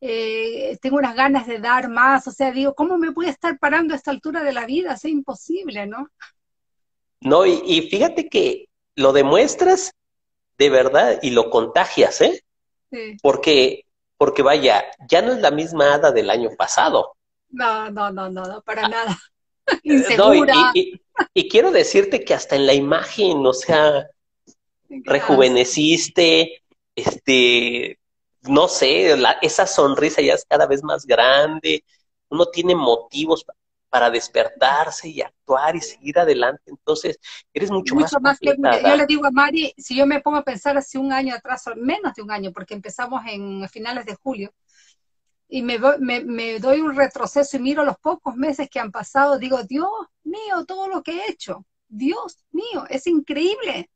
[0.00, 3.58] eh, tengo unas ganas de dar más, o sea, digo, ¿cómo me voy a estar
[3.58, 4.94] parando a esta altura de la vida?
[4.94, 6.10] Es imposible, ¿no?
[7.20, 9.92] No, y, y fíjate que lo demuestras
[10.58, 12.44] de verdad y lo contagias, ¿eh?
[12.90, 13.16] Sí.
[13.22, 13.84] Porque,
[14.16, 17.15] porque vaya, ya no es la misma hada del año pasado
[17.50, 18.88] no, no, no, no, para ah.
[18.88, 19.18] nada.
[19.82, 20.72] Insegura.
[20.74, 24.06] y, quiero decirte que hasta en la imagen, o sea,
[24.88, 26.62] rejuveneciste,
[26.94, 27.98] este,
[28.42, 31.84] no sé, esa sonrisa ya es cada vez más grande,
[32.28, 33.44] uno tiene motivos
[33.88, 37.18] para despertarse y actuar y seguir adelante, entonces
[37.52, 40.76] eres mucho, mucho más, Yo le digo a Mari, si yo me pongo a pensar
[40.76, 44.52] hace un año atrás, o menos de un año, porque empezamos en finales de julio,
[45.48, 49.62] y me, me, doy un retroceso y miro los pocos meses que han pasado, digo,
[49.62, 49.88] Dios
[50.24, 53.90] mío, todo lo que he hecho, Dios mío, es increíble.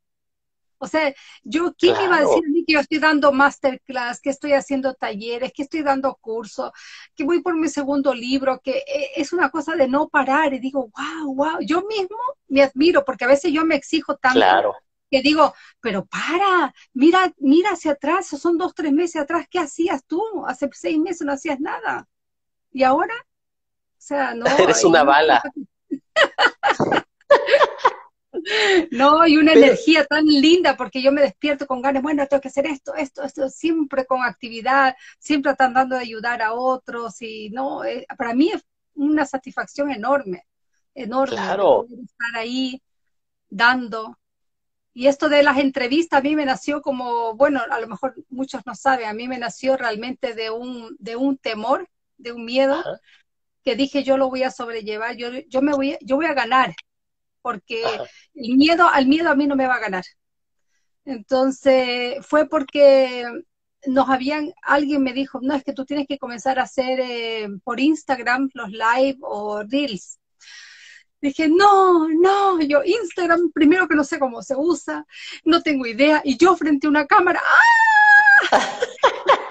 [0.82, 4.20] O sea, yo, ¿quién me iba a decir a mí que yo estoy dando masterclass,
[4.20, 6.70] que estoy haciendo talleres, que estoy dando cursos,
[7.14, 10.54] que voy por mi segundo libro, que eh, es una cosa de no parar?
[10.54, 12.16] Y digo, wow, wow, yo mismo
[12.48, 14.38] me admiro, porque a veces yo me exijo tanto.
[14.38, 14.75] Claro
[15.11, 20.04] que digo, pero para, mira, mira hacia atrás, son dos, tres meses atrás, ¿qué hacías
[20.06, 20.23] tú?
[20.46, 22.08] Hace seis meses no hacías nada.
[22.73, 23.15] ¿Y ahora?
[23.15, 24.44] O sea, no.
[24.58, 25.42] Eres una bala.
[28.92, 32.48] no, y una energía tan linda porque yo me despierto con ganas, bueno, tengo que
[32.48, 37.85] hacer esto, esto, esto, siempre con actividad, siempre tratando de ayudar a otros y no,
[37.85, 40.46] eh, para mí es una satisfacción enorme,
[40.94, 41.37] enorme.
[41.37, 41.85] Claro.
[41.85, 42.81] Estar ahí
[43.48, 44.17] dando,
[44.92, 48.62] Y esto de las entrevistas a mí me nació como, bueno, a lo mejor muchos
[48.66, 51.88] no saben, a mí me nació realmente de un, de un temor,
[52.18, 52.82] de un miedo,
[53.62, 56.74] que dije yo lo voy a sobrellevar, yo, yo me voy, yo voy a ganar,
[57.40, 57.84] porque
[58.34, 60.04] el miedo, al miedo a mí no me va a ganar.
[61.04, 63.24] Entonces fue porque
[63.86, 67.48] nos habían, alguien me dijo, no, es que tú tienes que comenzar a hacer eh,
[67.64, 70.18] por Instagram los live o reels.
[71.21, 75.06] Dije, no, no, yo Instagram, primero que no sé cómo se usa,
[75.44, 78.81] no tengo idea, y yo frente a una cámara, ¡ah!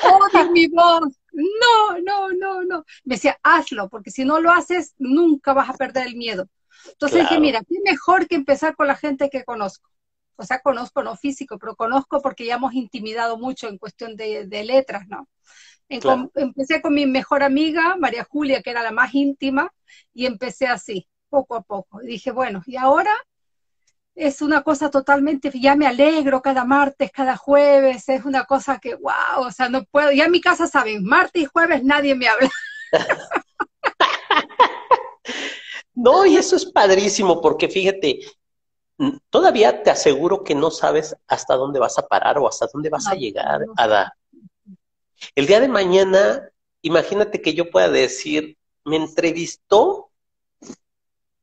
[0.04, 1.16] ¡Oh, mi voz!
[1.32, 2.86] No, no, no, no.
[3.04, 6.48] Me decía, hazlo, porque si no lo haces, nunca vas a perder el miedo.
[6.88, 9.90] Entonces dije, mira, qué mejor que empezar con la gente que conozco
[10.40, 14.48] o sea, conozco, no físico, pero conozco porque ya hemos intimidado mucho en cuestión de,
[14.64, 15.28] letras, ¿no?
[15.90, 19.74] empecé con mi mejor amiga, María Julia, que era la más íntima,
[20.14, 22.02] y empecé así, poco a poco.
[22.02, 23.12] Y dije, bueno, y ahora
[24.16, 28.96] es una cosa totalmente, ya me alegro cada martes, cada jueves, es una cosa que,
[28.96, 32.28] wow, o sea, no puedo, ya en mi casa saben, martes y jueves nadie me
[32.28, 32.50] habla.
[35.94, 38.22] No, y eso es padrísimo, porque fíjate,
[39.30, 43.06] todavía te aseguro que no sabes hasta dónde vas a parar o hasta dónde vas
[43.08, 44.16] a llegar, Ada.
[45.36, 46.50] El día de mañana,
[46.82, 50.09] imagínate que yo pueda decir, me entrevistó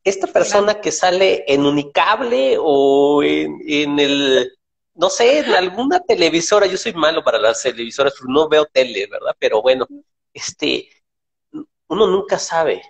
[0.07, 4.57] esta persona que sale en Unicable o en, el,
[4.95, 6.67] no sé, en alguna televisora.
[6.67, 9.35] Yo soy malo para las televisoras, no veo tele, ¿verdad?
[9.39, 9.87] Pero bueno,
[10.33, 10.89] este,
[11.89, 12.83] uno nunca sabe.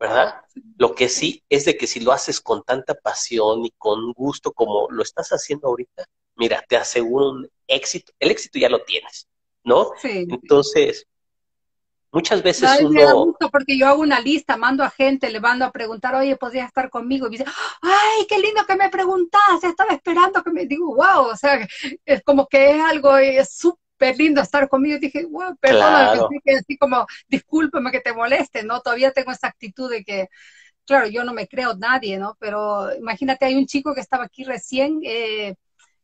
[0.00, 0.34] ¿verdad?
[0.78, 4.50] Lo que sí es de que si lo haces con tanta pasión y con gusto
[4.50, 8.12] como lo estás haciendo ahorita, mira, te aseguro un éxito.
[8.18, 9.28] El éxito ya lo tienes,
[9.62, 9.92] ¿no?
[10.00, 10.26] Sí.
[10.28, 11.06] Entonces,
[12.12, 12.90] muchas veces uno...
[12.90, 16.14] Me da gusto porque yo hago una lista, mando a gente, le mando a preguntar,
[16.14, 17.26] oye, ¿podrías estar conmigo?
[17.26, 17.50] Y me dice,
[17.80, 20.66] ay, qué lindo que me preguntas, estaba esperando que me...
[20.66, 21.66] Digo, wow, o sea,
[22.04, 23.12] es como que es algo
[23.50, 24.96] súper lindo estar conmigo.
[24.96, 28.80] Y dije, wow, perdona, así como, discúlpame que te moleste, ¿no?
[28.80, 30.28] Todavía tengo esa actitud de que,
[30.86, 32.36] claro, yo no me creo nadie, ¿no?
[32.38, 35.54] Pero imagínate, hay un chico que estaba aquí recién, eh,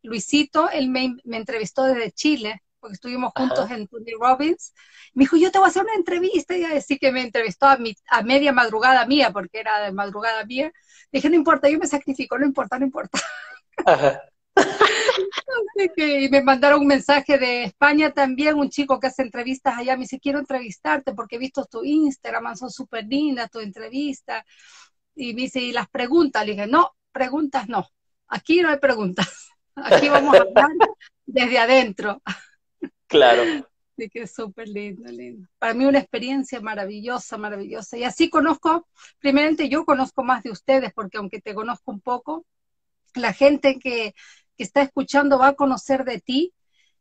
[0.02, 4.74] Luisito, él me, entrevistó desde Chile, porque estuvimos juntos en Tony Robbins.
[5.14, 7.76] Me dijo, yo te voy a hacer una entrevista, y así que me entrevistó a,
[7.76, 10.72] mi, a media madrugada mía, porque era de madrugada mía.
[11.12, 13.18] Dije, no importa, yo me sacrifico, no importa, no importa.
[15.96, 20.02] y me mandaron un mensaje de España también, un chico que hace entrevistas allá, me
[20.02, 24.44] dice, quiero entrevistarte porque he visto tu Instagram, son súper lindas tu entrevista.
[25.14, 26.44] Y me dice, ¿y las preguntas?
[26.44, 27.88] Le dije, no, preguntas no,
[28.28, 30.70] aquí no hay preguntas, aquí vamos a hablar
[31.26, 32.22] desde adentro.
[33.08, 33.42] Claro.
[33.42, 35.48] Así que es súper lindo, lindo.
[35.58, 37.96] Para mí una experiencia maravillosa, maravillosa.
[37.96, 38.86] Y así conozco,
[39.18, 42.46] primeramente yo conozco más de ustedes, porque aunque te conozco un poco,
[43.14, 44.14] la gente que
[44.58, 46.52] que está escuchando va a conocer de ti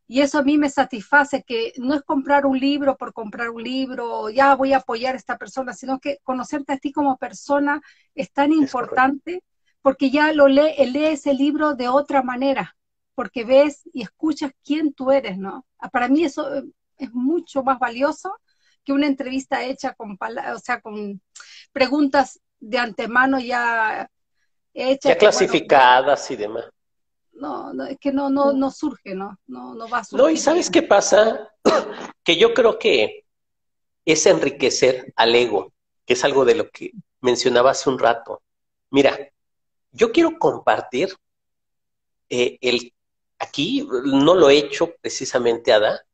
[0.07, 3.61] y eso a mí me satisface, que no es comprar un libro por comprar un
[3.61, 7.81] libro, ya voy a apoyar a esta persona, sino que conocerte a ti como persona
[8.15, 9.43] es tan importante
[9.81, 12.76] porque ya lo lee, lees el libro de otra manera,
[13.17, 15.65] porque ves y escuchas quién tú eres, ¿no?
[15.79, 16.63] Ah, para mí eso eh,
[16.97, 18.31] es mucho más valioso
[18.83, 21.19] que una entrevista hecha con, o sea, con
[21.71, 24.07] preguntas de antemano ya
[24.71, 25.13] hechas.
[25.13, 26.65] Ya clasificadas y demás
[27.39, 29.39] no, no, es que no, no, no surge, ¿no?
[29.47, 30.23] No, no va a surgir.
[30.23, 31.51] No, y ¿sabes qué pasa?
[32.23, 33.25] que yo creo que
[34.05, 35.73] es enriquecer al ego,
[36.05, 36.91] que es algo de lo que
[37.21, 38.41] mencionaba hace un rato.
[38.89, 39.17] Mira,
[39.91, 41.15] yo quiero compartir
[42.29, 42.93] eh, el
[43.39, 46.05] aquí no lo he hecho precisamente Ada,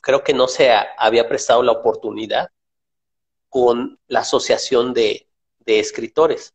[0.00, 2.48] creo que no se había prestado la oportunidad
[3.48, 5.28] con la asociación de,
[5.60, 6.54] de escritores,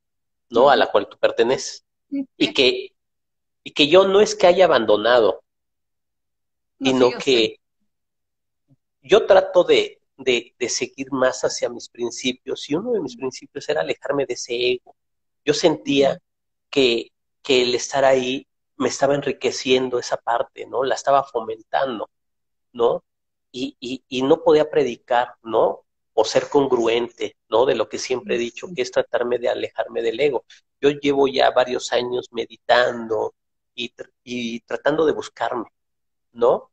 [0.49, 0.69] ¿no?
[0.69, 1.83] A la cual tú perteneces.
[2.37, 2.91] Y que
[3.67, 5.43] y que yo no es que haya abandonado,
[6.79, 7.59] sino que
[9.01, 13.81] yo trato de, de, seguir más hacia mis principios y uno de mis principios era
[13.81, 14.95] alejarme de ese ego.
[15.43, 16.17] Yo sentía
[16.69, 17.11] que,
[17.43, 18.46] que el estar ahí
[18.77, 20.83] me estaba enriqueciendo esa parte, ¿no?
[20.83, 22.09] La estaba fomentando,
[22.73, 23.03] ¿no?
[23.51, 25.85] Y, y, y, no podía predicar, ¿no?
[26.13, 27.65] O ser congruente, ¿no?
[27.65, 30.45] De lo que siempre he dicho, que es tratarme de alejarme del ego.
[30.81, 33.33] Yo llevo ya varios años meditando,
[34.23, 35.65] y, tratando de buscarme,
[36.31, 36.71] ¿no?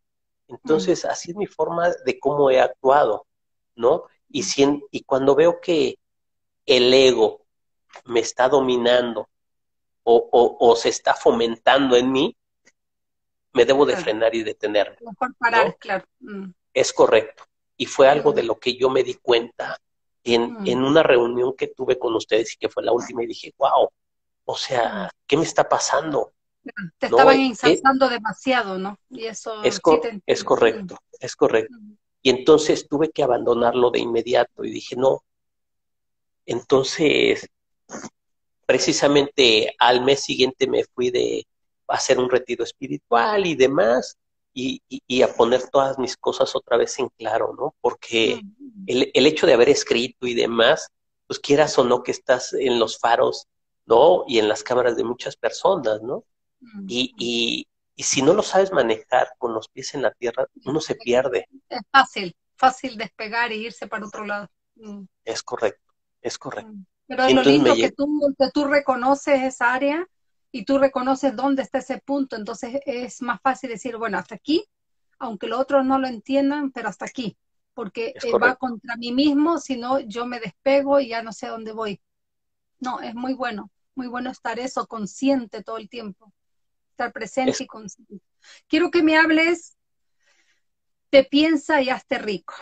[0.49, 3.27] Entonces, así es mi forma de cómo he actuado,
[3.77, 4.05] ¿no?
[4.29, 5.99] Y, si y cuando veo que
[6.67, 7.45] el ego
[8.05, 9.29] me está dominando
[10.05, 12.37] o, o, se está fomentando en mí,
[13.53, 14.97] me debo de frenar y detenerme.
[15.01, 16.05] Mejor parar, claro.
[16.21, 16.51] Mm.
[16.73, 17.45] Es correcto.
[17.77, 19.79] Y fue algo de lo que yo me di cuenta
[20.23, 20.67] en, mm.
[20.67, 23.89] en, una reunión que tuve con ustedes y que fue la última y dije, wow,
[24.45, 26.33] o sea, ¿qué me está pasando?
[26.99, 28.99] Te estaban ensalzando demasiado, ¿no?
[29.11, 29.81] Y eso es,
[30.27, 31.77] es correcto, es correcto.
[32.23, 35.23] Y entonces tuve que abandonarlo de inmediato y dije, no.
[36.47, 37.49] Entonces,
[38.67, 41.47] precisamente al mes siguiente me fui de
[41.89, 44.19] hacer un retiro espiritual y demás,
[44.55, 47.75] y, a poner todas mis cosas otra vez en claro, ¿no?
[47.81, 48.41] Porque
[48.87, 50.89] el, el, hecho de haber escrito y demás,
[51.27, 53.49] pues quieras o no que estás en los faros,
[53.87, 54.25] ¿no?
[54.29, 56.25] Y en las cámaras de muchas personas, ¿no?
[56.89, 60.81] y, y, y si no lo sabes manejar con los pies en la tierra, uno
[60.81, 61.47] se pierde.
[61.69, 64.49] Es fácil, fácil despegar e irse para otro lado.
[64.77, 65.05] Mm.
[65.25, 65.93] Es correcto,
[66.23, 66.73] es correcto.
[67.07, 70.07] Pero es lo lindo que tú, que tú reconoces esa área
[70.51, 74.65] y tú reconoces dónde está ese punto, entonces es más fácil decir, bueno, hasta aquí,
[75.19, 77.37] aunque los otros no lo entiendan, pero hasta aquí,
[77.75, 81.49] porque eh, va contra mí mismo, si no yo me despego y ya no sé
[81.49, 82.01] dónde voy.
[82.81, 86.33] No, es muy bueno, muy bueno estar eso consciente todo el tiempo
[86.95, 88.21] estar presente y consciente.
[88.69, 89.77] Quiero que me hables
[91.11, 92.55] de piensa y hazte rico,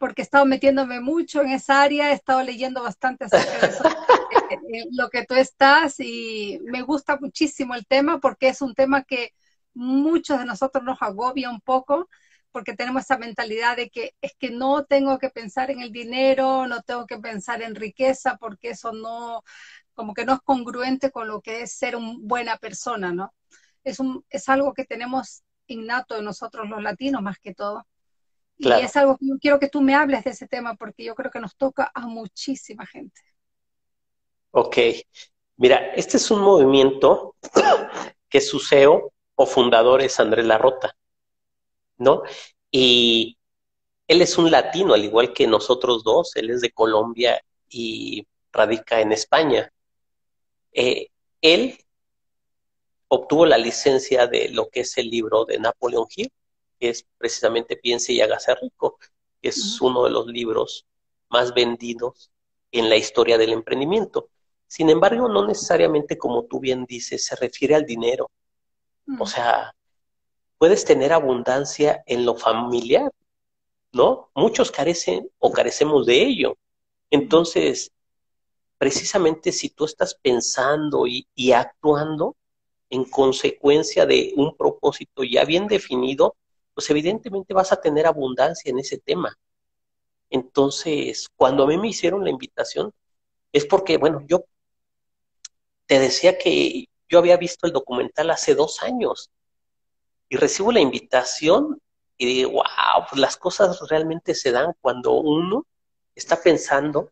[0.00, 3.84] porque he estado metiéndome mucho en esa área, he estado leyendo bastante acerca de eso,
[4.50, 8.74] eh, eh, lo que tú estás y me gusta muchísimo el tema porque es un
[8.74, 9.34] tema que
[9.74, 12.08] muchos de nosotros nos agobia un poco
[12.50, 16.66] porque tenemos esa mentalidad de que es que no tengo que pensar en el dinero,
[16.66, 19.42] no tengo que pensar en riqueza porque eso no,
[19.92, 23.34] como que no es congruente con lo que es ser una buena persona, ¿no?
[23.84, 27.86] Es, un, es algo que tenemos innato en nosotros los latinos más que todo.
[28.62, 31.14] Y es algo que yo quiero que tú me hables de ese tema porque yo
[31.14, 33.20] creo que nos toca a muchísima gente.
[34.50, 34.76] Ok.
[35.56, 37.36] Mira, este es un movimiento
[38.28, 40.94] que su CEO o fundador es Andrés Larrota,
[41.96, 42.22] ¿no?
[42.70, 43.38] Y
[44.06, 49.00] él es un latino, al igual que nosotros dos, él es de Colombia y radica
[49.00, 49.72] en España.
[50.72, 51.08] Eh,
[51.40, 51.78] él
[53.08, 56.30] obtuvo la licencia de lo que es el libro de Napoleon Hill,
[56.88, 58.98] es precisamente Piense y hágase rico,
[59.40, 60.86] que es uno de los libros
[61.28, 62.30] más vendidos
[62.72, 64.30] en la historia del emprendimiento.
[64.66, 68.30] Sin embargo, no necesariamente, como tú bien dices, se refiere al dinero.
[69.18, 69.74] O sea,
[70.58, 73.10] puedes tener abundancia en lo familiar,
[73.92, 74.30] ¿no?
[74.34, 76.56] Muchos carecen o carecemos de ello.
[77.10, 77.90] Entonces,
[78.78, 82.36] precisamente si tú estás pensando y, actuando
[82.88, 86.36] en consecuencia de un propósito ya bien definido,
[86.80, 89.38] pues evidentemente vas a tener abundancia en ese tema.
[90.30, 92.90] Entonces, cuando a mí me hicieron la invitación,
[93.52, 94.46] es porque, bueno, yo
[95.84, 99.28] te decía que yo había visto el documental hace dos años
[100.30, 101.78] y recibo la invitación
[102.16, 105.66] y digo, wow, pues las cosas realmente se dan cuando uno
[106.14, 107.10] está pensando,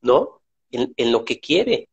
[0.00, 0.40] ¿no?
[0.70, 1.90] en, lo que quiere,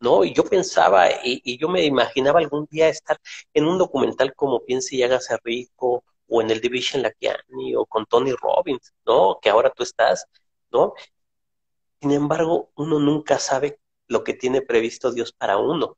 [0.00, 0.24] ¿no?
[0.24, 3.18] Y yo pensaba, y, yo me imaginaba algún día estar
[3.54, 8.06] en un documental como Piense y hágase rico, o en el Division Lakiani, o con
[8.06, 9.38] Tony Robbins, ¿no?
[9.40, 10.26] Que ahora tú estás,
[10.70, 10.94] ¿no?
[12.00, 15.96] Sin embargo, uno nunca sabe lo que tiene previsto Dios para uno.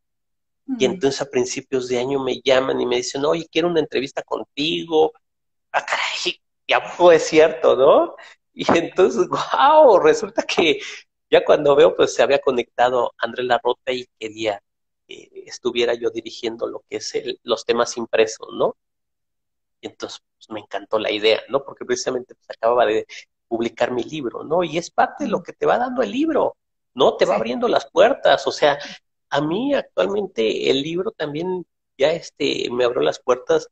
[0.79, 4.23] Y entonces a principios de año me llaman y me dicen, oye, quiero una entrevista
[4.23, 5.13] contigo.
[5.73, 8.15] Ah, caray, ya fue cierto, ¿no?
[8.53, 10.81] Y entonces, wow, resulta que
[11.31, 14.63] ya cuando veo, pues se había conectado Andrés Larrota y quería
[15.07, 17.13] que estuviera yo dirigiendo lo que es
[17.45, 18.77] los temas impresos, ¿no?
[19.81, 21.65] Y entonces pues, me encantó la idea, ¿no?
[21.65, 23.07] Porque precisamente pues, acababa de
[23.47, 24.63] publicar mi libro, ¿no?
[24.65, 26.57] Y es parte de lo que te va dando el libro,
[26.95, 27.17] ¿no?
[27.17, 28.79] Te va abriendo las puertas, o sea,
[29.31, 31.67] a mí actualmente el libro también
[31.97, 33.69] ya este, me abrió las puertas,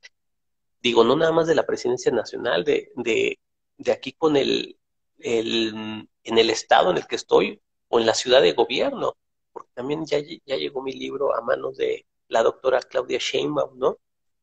[0.83, 3.39] digo, no nada más de la presidencia nacional, de, de,
[3.79, 4.79] de aquí con el,
[5.19, 9.17] el en el estado en el que estoy o en la ciudad de gobierno,
[9.53, 13.99] porque también ya, ya llegó mi libro a manos de la doctora Claudia Sheinbaum, ¿no?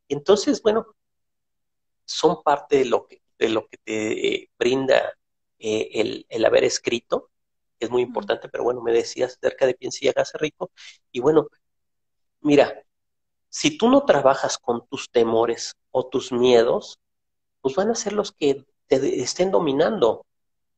[0.08, 0.88] Entonces, bueno,
[2.06, 5.14] son parte de lo que, de lo que te eh, brinda
[5.60, 7.30] eh, el, el, haber escrito,
[7.80, 10.72] es muy importante, pero bueno, me decías acerca de Piensa y hágase rico,
[11.12, 11.48] y bueno,
[12.42, 12.84] mira,
[13.50, 17.00] si tú no trabajas con tus temores o tus miedos,
[17.62, 20.26] pues van a ser los que te estén dominando.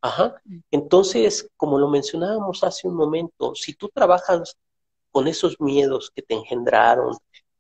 [0.02, 0.42] Ajá.
[0.72, 4.58] Entonces, como lo mencionábamos hace un momento, si tú trabajas
[5.10, 7.18] con esos miedos que te engendraron,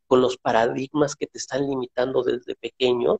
[0.07, 3.19] con los paradigmas que te están limitando desde pequeño,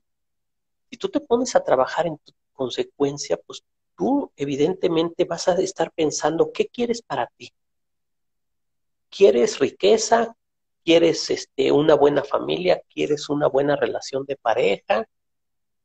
[0.96, 3.66] si tú te pones a trabajar en tu consecuencia, pues
[3.98, 7.52] tú evidentemente vas a estar pensando qué quieres para ti.
[9.10, 10.38] ¿Quieres riqueza?
[10.86, 12.82] ¿Quieres este, una buena familia?
[12.88, 15.06] ¿Quieres una buena relación de pareja?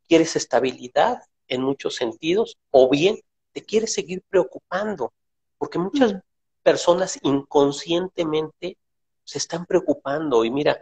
[0.07, 2.57] ¿Quieres estabilidad en muchos sentidos?
[2.71, 3.19] ¿O bien
[3.51, 5.13] te quieres seguir preocupando,
[5.59, 6.23] porque muchas
[6.63, 8.79] personas inconscientemente
[9.25, 10.79] se están preocupando y mira,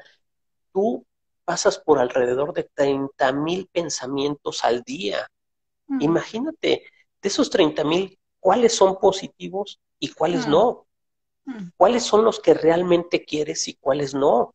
[0.70, 1.06] tú
[1.48, 5.30] pasas por alrededor de 30 mil pensamientos al día.
[5.98, 6.84] Imagínate,
[7.22, 10.86] de esos 30 mil, ¿cuáles son positivos y cuáles no?
[11.78, 14.54] ¿Cuáles son los que realmente quieres y cuáles no?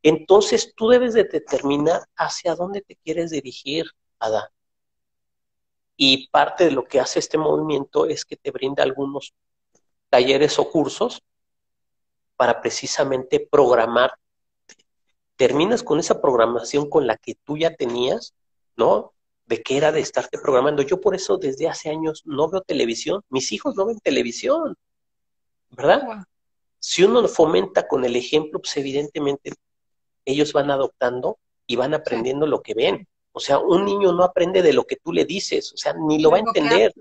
[0.00, 3.86] Entonces tú debes de determinar hacia dónde te quieres dirigir,
[4.20, 4.52] Ada.
[5.96, 9.34] Y parte de lo que hace este movimiento es que te brinda algunos
[10.08, 11.20] talleres o cursos
[12.36, 14.14] para precisamente programar.
[15.36, 18.34] Terminas con esa programación con la que tú ya tenías,
[18.76, 19.12] ¿no?
[19.46, 20.82] De que era de estarte programando.
[20.82, 23.22] Yo por eso desde hace años no veo televisión.
[23.28, 24.76] Mis hijos no ven televisión,
[25.70, 26.26] ¿verdad?
[26.78, 29.52] Si uno lo fomenta con el ejemplo, pues evidentemente
[30.24, 33.06] ellos van adoptando y van aprendiendo lo que ven.
[33.32, 36.18] O sea, un niño no aprende de lo que tú le dices, o sea, ni
[36.20, 36.92] lo va a entender.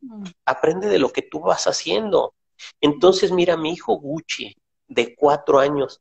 [0.00, 0.24] Mm.
[0.44, 2.34] Aprende de lo que tú vas haciendo.
[2.80, 4.56] Entonces, mira, mi hijo Gucci,
[4.88, 6.00] de cuatro años,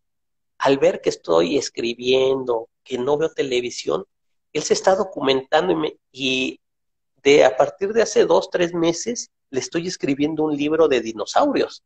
[0.64, 4.06] al ver que estoy escribiendo, que no veo televisión,
[4.54, 6.62] él se está documentando y, y
[7.22, 11.84] de a partir de hace dos, tres meses le estoy escribiendo un libro de dinosaurios.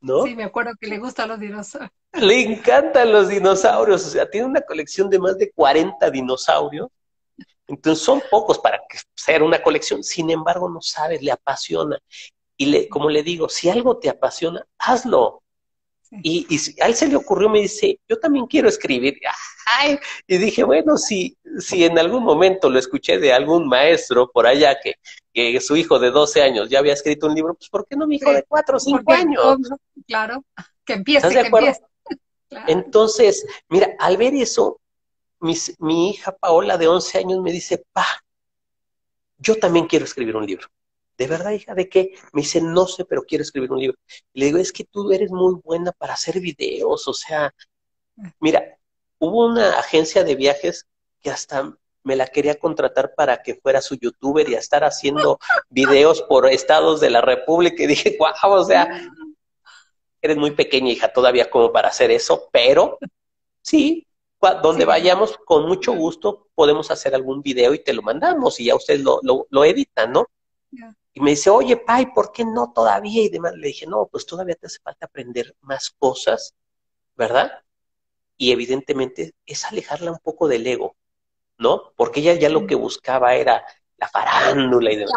[0.00, 0.22] ¿No?
[0.22, 1.90] Sí, me acuerdo que le gustan los dinosaurios.
[2.12, 6.88] Le encantan los dinosaurios, o sea, tiene una colección de más de 40 dinosaurios.
[7.66, 8.80] Entonces son pocos para
[9.16, 11.98] ser una colección, sin embargo no sabes, le apasiona.
[12.56, 15.41] Y le, como le digo, si algo te apasiona, hazlo.
[16.20, 16.46] Y,
[16.82, 19.18] a él se le ocurrió, me dice, yo también quiero escribir.
[20.26, 24.78] y dije, bueno, si, si en algún momento lo escuché de algún maestro por allá
[24.78, 24.96] que,
[25.32, 28.06] que su hijo de 12 años ya había escrito un libro, pues ¿por qué no
[28.06, 29.58] mi hijo de 4 o 5 años?
[30.06, 30.44] Claro,
[30.84, 31.80] que empiece, que empiece.
[32.66, 34.80] Entonces, mira, al ver eso,
[35.40, 38.06] mi hija Paola de 11 años me dice, pa,
[39.38, 40.68] yo también quiero escribir un libro.
[41.18, 41.74] ¿De verdad, hija?
[41.74, 42.12] ¿De qué?
[42.32, 43.98] Me dice, no sé, pero quiero escribir un libro.
[44.32, 47.54] Le digo, es que tú eres muy buena para hacer videos, o sea,
[48.40, 48.78] mira,
[49.18, 50.86] hubo una agencia de viajes
[51.20, 55.38] que hasta me la quería contratar para que fuera su youtuber y a estar haciendo
[55.70, 59.00] videos por estados de la República y dije, guau, o sea,
[60.20, 62.98] eres muy pequeña, hija, todavía como para hacer eso, pero
[63.60, 64.06] sí,
[64.62, 68.74] donde vayamos, con mucho gusto podemos hacer algún video y te lo mandamos y ya
[68.74, 70.26] ustedes lo, lo, editan, ¿no?
[71.14, 73.22] Y me dice, oye, Pai, ¿por qué no todavía?
[73.22, 73.54] Y demás.
[73.54, 76.54] Le dije, no, pues todavía te hace falta aprender más cosas,
[77.16, 77.52] ¿verdad?
[78.36, 80.96] Y evidentemente es alejarla un poco del ego,
[81.58, 81.92] ¿no?
[81.96, 83.64] Porque ella ya lo que buscaba era
[83.98, 85.12] la farándula y demás.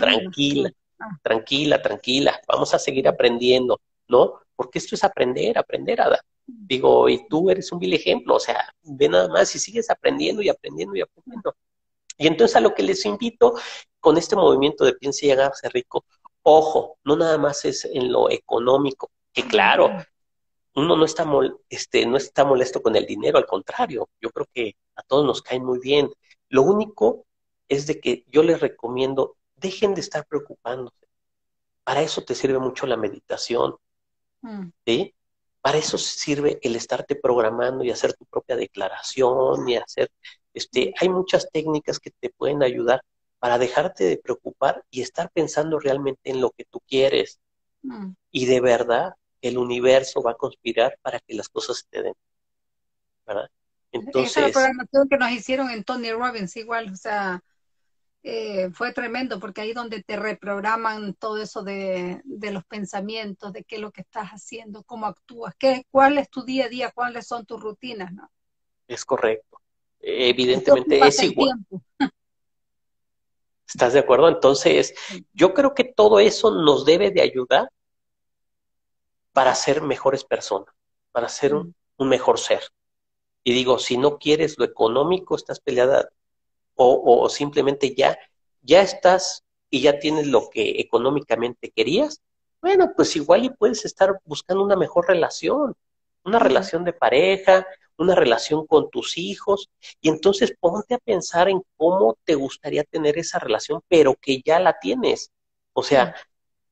[0.00, 1.18] tranquila, ah.
[1.22, 4.40] tranquila, tranquila, vamos a seguir aprendiendo, ¿no?
[4.56, 6.20] Porque esto es aprender, aprender, Ada.
[6.46, 10.42] Digo, y tú eres un vil ejemplo, o sea, ve nada más y sigues aprendiendo
[10.42, 11.54] y aprendiendo y aprendiendo.
[12.18, 13.54] Y entonces a lo que les invito
[14.06, 16.04] con este movimiento de piensa y hágase rico,
[16.42, 19.90] ojo, no nada más es en lo económico, que claro,
[20.76, 21.28] uno no está,
[21.68, 25.42] este, no está molesto con el dinero, al contrario, yo creo que a todos nos
[25.42, 26.08] cae muy bien.
[26.50, 27.26] Lo único
[27.68, 31.08] es de que yo les recomiendo, dejen de estar preocupándose.
[31.82, 33.74] Para eso te sirve mucho la meditación.
[34.40, 34.68] Mm.
[34.86, 35.14] ¿sí?
[35.60, 40.12] Para eso sirve el estarte programando y hacer tu propia declaración y hacer
[40.54, 43.02] este, hay muchas técnicas que te pueden ayudar
[43.38, 47.40] para dejarte de preocupar y estar pensando realmente en lo que tú quieres.
[47.82, 48.12] Mm.
[48.30, 52.14] Y de verdad, el universo va a conspirar para que las cosas te den.
[53.26, 53.48] ¿Verdad?
[53.92, 54.36] Entonces.
[54.36, 57.42] Esa programación que nos hicieron en Tony Robbins, igual, o sea,
[58.22, 63.64] eh, fue tremendo porque ahí donde te reprograman todo eso de, de, los pensamientos, de
[63.64, 66.90] qué es lo que estás haciendo, cómo actúas, qué, cuál es tu día a día,
[66.92, 68.28] cuáles son tus rutinas, ¿no?
[68.88, 69.60] Es correcto
[70.06, 71.58] evidentemente es igual.
[73.66, 74.28] ¿Estás de acuerdo?
[74.28, 74.94] Entonces,
[75.32, 77.68] yo creo que todo eso nos debe de ayudar
[79.32, 80.74] para ser mejores personas,
[81.12, 82.62] para ser un, mejor ser.
[83.44, 86.08] Y digo, si no quieres lo económico, estás peleada
[86.74, 88.18] o, o, simplemente ya,
[88.62, 92.22] ya estás y ya tienes lo que económicamente querías,
[92.60, 95.74] bueno, pues igual y puedes estar buscando una mejor relación,
[96.26, 97.66] una relación de pareja,
[97.96, 99.70] una relación con tus hijos,
[100.00, 104.60] y entonces ponte a pensar en cómo te gustaría tener esa relación, pero que ya
[104.60, 105.30] la tienes.
[105.72, 106.14] O sea,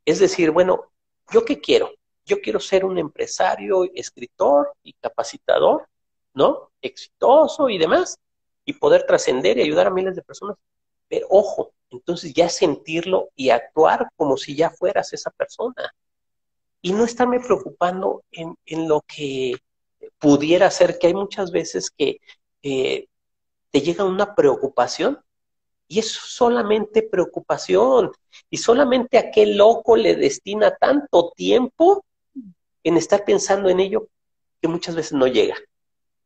[0.04, 0.92] es decir, bueno,
[1.32, 1.92] ¿yo qué quiero?
[2.26, 5.88] Yo quiero ser un empresario, escritor y capacitador,
[6.34, 6.70] ¿no?
[6.82, 8.18] Exitoso y demás,
[8.64, 10.56] y poder trascender y ayudar a miles de personas.
[11.08, 15.94] Pero ojo, entonces ya sentirlo y actuar como si ya fueras esa persona.
[16.84, 19.54] Y no estarme preocupando en, en lo que
[20.18, 22.18] pudiera ser que hay muchas veces que
[22.62, 23.06] eh,
[23.70, 25.18] te llega una preocupación
[25.88, 28.12] y es solamente preocupación
[28.50, 32.04] y solamente aquel loco le destina tanto tiempo
[32.82, 34.08] en estar pensando en ello
[34.60, 35.56] que muchas veces no llega.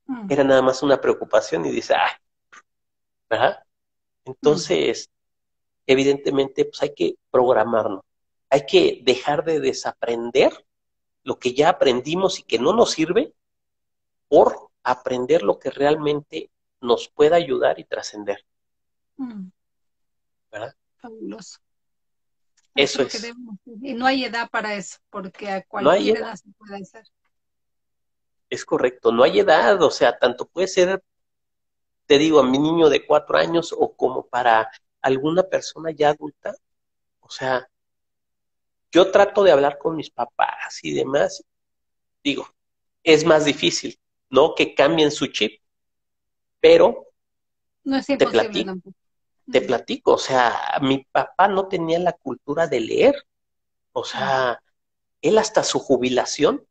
[0.06, 0.26] Mm.
[0.30, 2.12] Era nada más una preocupación y dice, ay,
[3.30, 3.62] ¿verdad?
[4.24, 5.08] Entonces,
[5.86, 8.02] evidentemente, pues hay que programarnos,
[8.50, 10.52] hay que dejar de desaprender
[11.22, 13.34] lo que ya aprendimos y que no nos sirve
[14.28, 18.44] por aprender lo que realmente nos pueda ayudar y trascender.
[19.16, 19.48] Mm.
[20.50, 20.74] ¿Verdad?
[20.96, 21.58] Fabuloso.
[22.74, 23.32] Eso es.
[23.82, 26.36] y no hay edad para eso, porque a cualquier edad.
[26.36, 27.04] se puede hacer.
[28.48, 31.02] Es correcto, no hay edad, o sea, tanto puede ser,
[32.06, 34.70] te digo, a mi niño de cuatro años o como para
[35.02, 36.54] alguna persona ya adulta.
[37.20, 37.68] O sea,
[38.90, 41.44] yo trato de hablar con mis papás y demás.
[42.22, 42.48] Digo,
[43.02, 43.98] es más difícil,
[44.30, 44.54] ¿no?
[44.54, 45.60] Que cambien su chip,
[46.60, 47.06] pero
[47.84, 48.74] no es te platico,
[49.50, 53.14] te platico, o sea, mi papá no tenía la cultura de leer,
[53.92, 54.62] o sea,
[55.22, 56.66] él hasta su jubilación,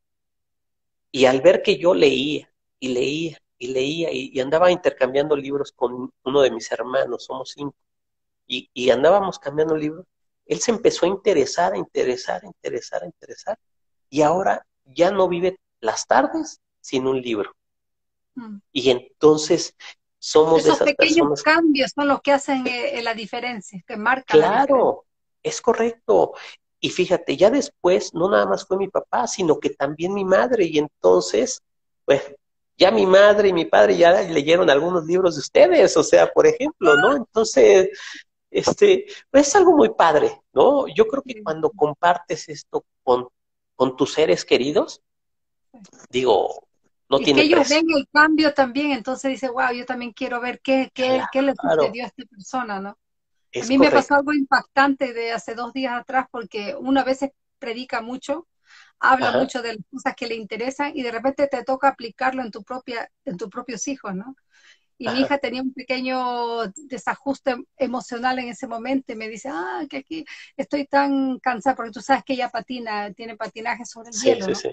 [1.11, 6.13] y al ver que yo leía y leía y leía y, andaba intercambiando libros con
[6.23, 7.75] uno de mis hermanos, somos cinco,
[8.45, 10.05] y, y andábamos cambiando libros,
[10.47, 13.57] él se empezó a interesar, a interesar, a interesar, a interesar,
[14.09, 17.51] y ahora ya no vive las tardes sin un libro.
[18.35, 18.57] Mm.
[18.71, 19.75] Y entonces
[20.19, 24.39] somos Esos pequeños cambios son los que hacen eh, la diferencia, que marcan.
[24.39, 25.05] Claro,
[25.43, 26.33] es correcto.
[26.79, 30.65] Y fíjate, ya después no nada más fue mi papá, sino que también mi madre.
[30.65, 31.61] Y entonces,
[32.05, 32.21] pues,
[32.77, 36.45] ya mi madre y mi padre ya leyeron algunos libros de ustedes, o sea, por
[36.45, 37.15] ejemplo, ¿no?
[37.17, 37.89] Entonces,
[38.49, 40.87] este, pues es algo muy padre, ¿no?
[40.87, 43.27] Yo creo que cuando compartes esto con,
[43.75, 45.01] con tus seres queridos,
[46.09, 46.67] digo,
[47.09, 50.41] no y tiene que ellos ven el cambio también, entonces dice, wow, yo también quiero
[50.41, 52.97] ver qué, qué, qué le sucedió a esta persona, ¿no?
[53.55, 57.19] a mí me pasó algo impactante de hace dos días atrás porque una vez
[57.59, 58.47] predica mucho,
[58.99, 62.51] habla mucho de las cosas que le interesan y de repente te toca aplicarlo en
[62.51, 64.35] tu propia, en tus propios hijos, ¿no?
[64.99, 69.85] Y mi hija tenía un pequeño desajuste emocional en ese momento y me dice, ah,
[69.87, 70.25] que aquí
[70.55, 74.55] estoy tan cansada, porque tú sabes que ella patina, tiene patinaje sobre el hielo, ¿no?
[74.55, 74.69] Sí,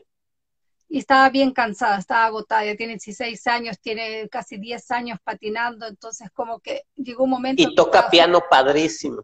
[0.94, 5.88] y estaba bien cansada, estaba agotada, ya tiene 16 años, tiene casi 10 años patinando,
[5.88, 7.62] entonces como que llegó un momento...
[7.62, 9.22] Y toca piano padrísimo.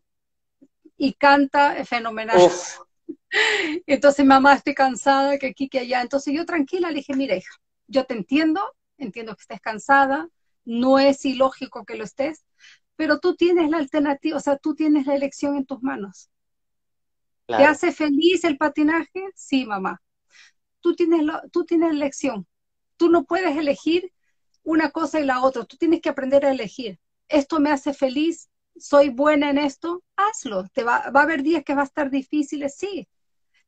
[0.96, 2.36] Y canta fenomenal.
[3.86, 6.02] Entonces, mamá, estoy cansada, que aquí, que allá.
[6.02, 7.54] Entonces yo tranquila le dije, mira, hija,
[7.86, 8.60] yo te entiendo,
[8.98, 10.28] entiendo que estés cansada,
[10.64, 12.44] no es ilógico que lo estés,
[12.96, 16.30] pero tú tienes la alternativa, o sea, tú tienes la elección en tus manos.
[17.46, 19.24] ¿Te hace feliz el patinaje?
[19.34, 20.00] Sí, mamá
[20.80, 22.46] tú tienes, lo, tú tienes elección.
[22.96, 24.12] Tú no puedes elegir
[24.62, 25.64] una cosa y la otra.
[25.64, 26.98] Tú tienes que aprender a elegir.
[27.28, 30.64] Esto me hace feliz, soy buena en esto, hazlo.
[30.72, 33.08] Te va, va a haber días que va a estar difíciles, sí.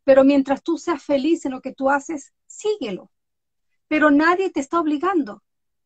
[0.05, 3.11] Pero mientras tú seas feliz en lo que tú haces, síguelo.
[3.89, 5.43] Pero nadie te está obligando.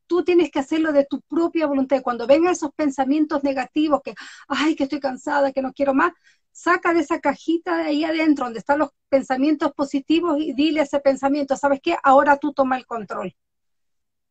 [0.06, 2.02] Tú tienes que hacerlo de tu propia voluntad.
[2.02, 4.14] Cuando vengan esos pensamientos negativos que,
[4.48, 6.12] ay, que estoy cansada, que no quiero más,
[6.52, 11.00] saca de esa cajita de ahí adentro donde están los pensamientos positivos y dile ese
[11.00, 11.96] pensamiento, ¿sabes qué?
[12.02, 13.34] Ahora tú toma el control.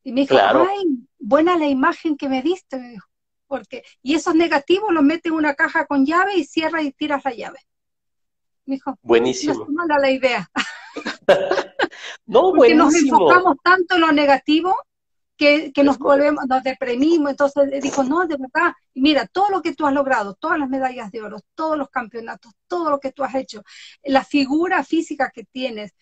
[0.03, 2.97] Y me dijo, ay, buena la imagen que me diste,
[3.47, 7.23] porque, y esos negativos los mete en una caja con llave y cierra y tiras
[7.25, 7.59] la llave.
[8.65, 9.67] Me dijo, buenísimo.
[9.69, 10.49] No es la idea.
[12.25, 14.75] no, porque nos enfocamos tanto en lo negativo
[15.37, 19.85] que, nos volvemos, nos deprimimos, entonces dijo, no, de verdad, mira, todo lo que tú
[19.85, 23.35] has logrado, todas las medallas de oro, todos los campeonatos, todo lo que tú has
[23.35, 23.63] hecho,
[24.03, 25.93] la figura física que tienes,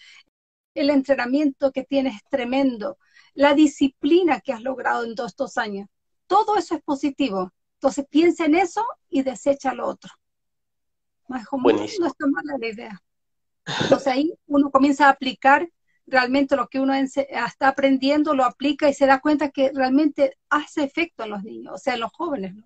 [0.75, 2.97] el entrenamiento que tienes es tremendo,
[3.34, 5.88] la disciplina que has logrado en todos estos años,
[6.27, 7.51] todo eso es positivo.
[7.75, 10.11] Entonces piensa en eso y desecha lo otro.
[11.36, 13.01] Es como, no está mala la idea.
[13.81, 15.69] Entonces ahí uno comienza a aplicar
[16.06, 20.84] realmente lo que uno está aprendiendo lo aplica y se da cuenta que realmente hace
[20.84, 22.64] efecto en los niños, o sea, en los jóvenes, ¿no?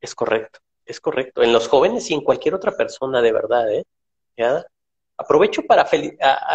[0.00, 1.42] Es correcto, es correcto.
[1.42, 3.84] En los jóvenes y en cualquier otra persona, de verdad, ¿eh?
[4.36, 4.64] ¿Ya?
[5.16, 5.88] Aprovecho para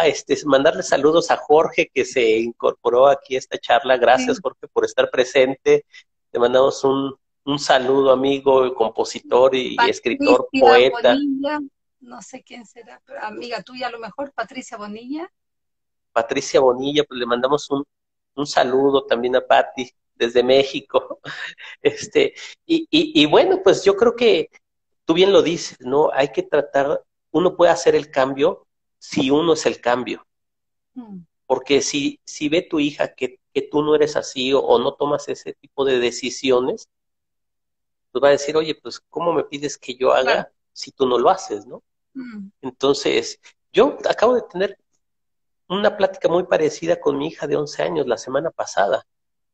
[0.04, 3.96] este, mandarle saludos a Jorge que se incorporó aquí a esta charla.
[3.96, 5.84] Gracias, Jorge, por estar presente.
[6.30, 7.12] Te mandamos un,
[7.44, 11.14] un saludo, amigo, compositor y, escritor, poeta.
[11.14, 11.58] Bonilla,
[12.00, 15.28] no sé quién será, pero amiga tuya a lo mejor, Patricia Bonilla.
[16.12, 17.84] Patricia Bonilla, pues le mandamos un,
[18.34, 21.20] un saludo también a Patti desde México.
[21.82, 22.34] Este,
[22.64, 24.48] y, y, bueno, pues yo creo que
[25.04, 26.10] tú bien lo dices, ¿no?
[26.12, 27.02] Hay que tratar,
[27.32, 28.66] uno puede hacer el cambio
[28.98, 30.24] si uno es el cambio.
[30.94, 31.18] Mm.
[31.44, 35.28] Porque si, si ve tu hija que, que tú no eres así o, no tomas
[35.28, 36.88] ese tipo de decisiones,
[38.12, 41.18] pues va a decir, oye, pues ¿cómo me pides que yo haga si tú no
[41.18, 41.82] lo haces, ¿no?
[42.14, 42.48] Mm.
[42.60, 43.40] Entonces,
[43.72, 44.78] yo acabo de tener
[45.72, 49.04] una plática muy parecida con mi hija de 11 años la semana pasada.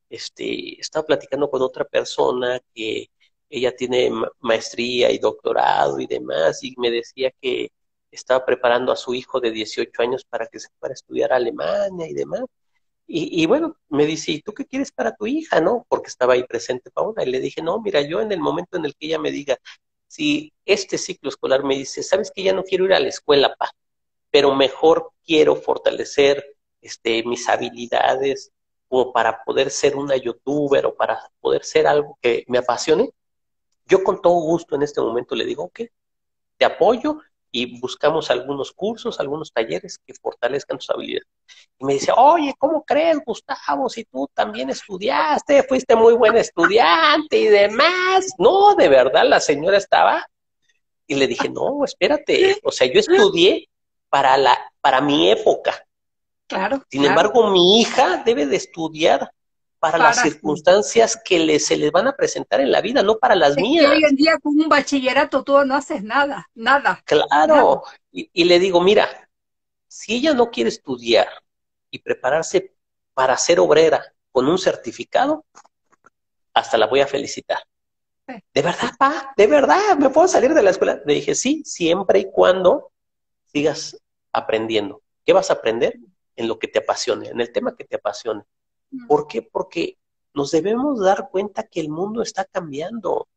[0.09, 3.09] este, estaba platicando con otra persona que
[3.49, 7.71] ella tiene maestría y doctorado y demás, y me decía que
[8.11, 11.37] estaba preparando a su hijo de 18 años para que se fuera a estudiar a
[11.37, 12.43] Alemania y demás.
[13.11, 15.83] Y, bueno, me dice, ¿y tú qué quieres para tu hija, no?
[15.89, 17.23] Porque estaba ahí presente Paola.
[17.23, 19.57] Y le dije, no, mira, yo en el momento en el que ella me diga,
[20.07, 23.55] si este ciclo escolar me dice, sabes que ya no quiero ir a la escuela,
[23.57, 23.71] pa,
[24.31, 26.43] pero mejor quiero fortalecer
[26.81, 28.51] este, mis habilidades
[28.87, 33.11] como para poder ser una youtuber o para poder ser algo que me apasione,
[33.85, 35.81] yo con todo gusto en este momento le digo, ok,
[36.57, 37.19] te apoyo
[37.51, 41.27] y buscamos algunos cursos, algunos talleres que fortalezcan tus habilidades.
[41.79, 43.89] Y me dice, oye, ¿cómo crees, Gustavo?
[43.89, 48.27] Si tú también estudiaste, fuiste muy buen estudiante y demás.
[48.37, 50.27] No, de verdad, la señora estaba.
[51.07, 52.59] Y le dije, no, espérate.
[52.63, 53.67] O sea, yo estudié
[54.09, 55.85] para, la, para mi época.
[56.47, 56.83] Claro.
[56.89, 59.31] Sin embargo, mi hija debe de estudiar
[59.79, 63.35] para, las circunstancias que le, se les van a presentar en la vida, no para
[63.35, 63.89] las mías.
[63.89, 67.01] hoy en día con un bachillerato tú no haces nada, nada.
[67.05, 69.29] Claro, Y, le digo, mira,
[69.87, 71.27] si ella no quiere estudiar
[71.89, 72.73] y prepararse
[73.13, 75.45] para ser obrera con un certificado,
[76.53, 77.59] hasta la voy a felicitar.
[78.27, 79.33] ¿De verdad, pa?
[79.35, 79.97] ¿De verdad?
[79.97, 80.99] ¿Me puedo salir de la escuela?
[81.05, 82.91] Le dije, sí, siempre y cuando
[83.51, 83.97] sigas
[84.31, 85.01] aprendiendo.
[85.25, 85.97] ¿Qué vas a aprender?
[86.35, 88.43] En lo que te apasione, en el tema que te apasione.
[89.07, 89.41] ¿Por qué?
[89.41, 89.97] Porque
[90.33, 93.27] nos debemos dar cuenta que el mundo está cambiando.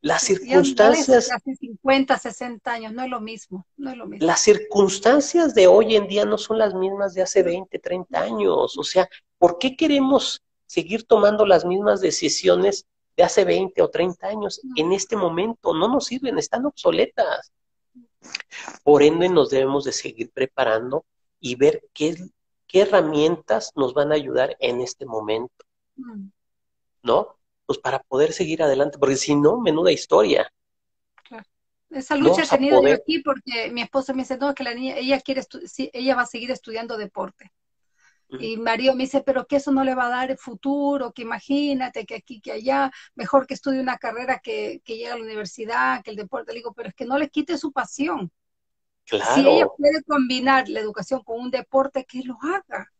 [0.00, 1.30] Las circunstancias...
[1.30, 4.26] Hace 50, 60 años, no es lo mismo, no es lo mismo.
[4.26, 8.76] Las circunstancias de hoy en día no son las mismas de hace 20, 30 años.
[8.76, 12.86] O sea, ¿por qué queremos seguir tomando las mismas decisiones
[13.16, 15.72] de hace 20 o 30 años en este momento?
[15.74, 17.52] No nos sirven, están obsoletas.
[18.82, 21.04] Por ende, nos debemos de seguir preparando
[21.40, 22.16] y ver qué
[22.72, 25.64] qué herramientas nos van a ayudar en este momento,
[25.96, 26.28] mm.
[27.02, 27.36] ¿no?
[27.66, 30.50] Pues para poder seguir adelante, porque si no, menuda historia.
[31.28, 31.44] Claro.
[31.90, 34.96] Esa lucha he tenido yo aquí porque mi esposa me dice, no, que la niña,
[34.96, 35.42] ella quiere,
[35.92, 37.52] ella va a seguir estudiando deporte.
[38.38, 41.22] Y Mario me dice, pero que eso no le va a dar el futuro, que
[41.22, 45.22] imagínate que aquí, que allá, mejor que estudie una carrera que, que llegue a la
[45.22, 46.52] universidad, que el deporte.
[46.52, 48.30] Le digo, pero es que no le quite su pasión.
[49.04, 52.90] Si ella puede combinar la educación con un deporte, que lo haga.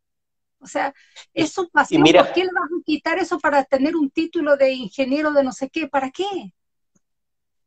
[0.60, 0.94] O sea,
[1.32, 2.02] es su pasión.
[2.02, 5.52] ¿Por qué le vas a quitar eso para tener un título de ingeniero de no
[5.52, 5.88] sé qué?
[5.88, 6.52] ¿Para qué?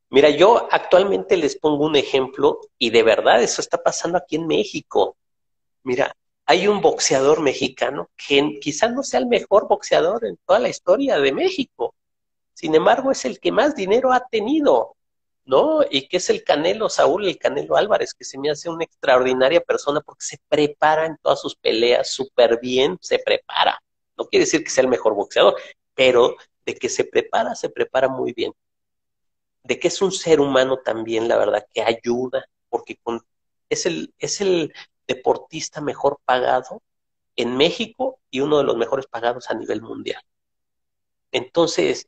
[0.09, 4.47] Mira, yo actualmente les pongo un ejemplo y de verdad eso está pasando aquí en
[4.47, 5.18] México.
[5.84, 10.69] Mira, hay un boxeador mexicano que quizás no sea el mejor boxeador en toda la
[10.69, 11.95] historia de México.
[12.53, 14.95] Sin embargo, es el que más dinero ha tenido.
[15.45, 15.81] ¿no?
[15.89, 19.61] Y que es el Canelo Saúl, el Canelo Álvarez, que se me hace una extraordinaria
[19.61, 23.79] persona porque se prepara en todas sus peleas súper bien, se prepara.
[24.17, 25.55] No quiere decir que sea el mejor boxeador,
[25.93, 26.35] pero
[26.65, 28.53] de que se prepara, se prepara muy bien.
[29.63, 32.99] De que es un ser humano también, la verdad, que ayuda, porque
[33.69, 34.73] es, el, es el
[35.07, 36.81] deportista mejor pagado
[37.35, 40.21] en México y uno de los mejores pagados a nivel mundial.
[41.31, 42.07] Entonces,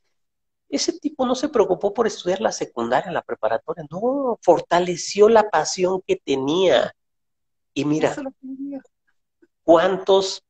[0.69, 6.01] ese tipo no se preocupó por estudiar la secundaria, la preparatoria, no, fortaleció la pasión
[6.05, 6.93] que tenía.
[7.73, 8.15] Y mira,
[9.63, 10.43] cuántos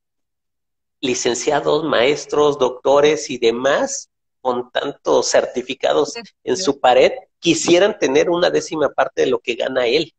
[0.99, 4.09] licenciados, maestros, doctores y demás
[4.41, 9.87] con tantos certificados en su pared quisieran tener una décima parte de lo que gana
[9.87, 10.13] él.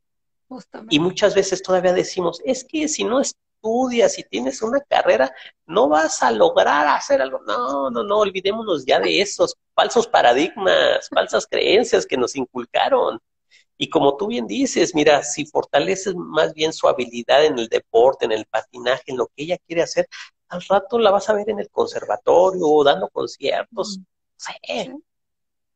[0.91, 5.33] Y muchas veces todavía decimos, es que si no es estudias, si tienes una carrera,
[5.67, 7.41] no vas a lograr hacer algo.
[7.47, 13.19] No, no, no, olvidémonos ya de esos falsos paradigmas, falsas creencias que nos inculcaron.
[13.77, 18.25] Y como tú bien dices, mira, si fortaleces más bien su habilidad en el deporte,
[18.25, 20.09] en el patinaje, en lo que ella quiere hacer,
[20.49, 24.01] al rato la vas a ver en el conservatorio o dando conciertos.
[24.37, 24.53] Sí.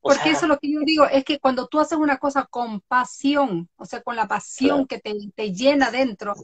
[0.02, 2.80] Porque eso es lo que yo digo, es que cuando tú haces una cosa con
[2.80, 6.34] pasión, o sea, con la pasión que te, te, llena dentro,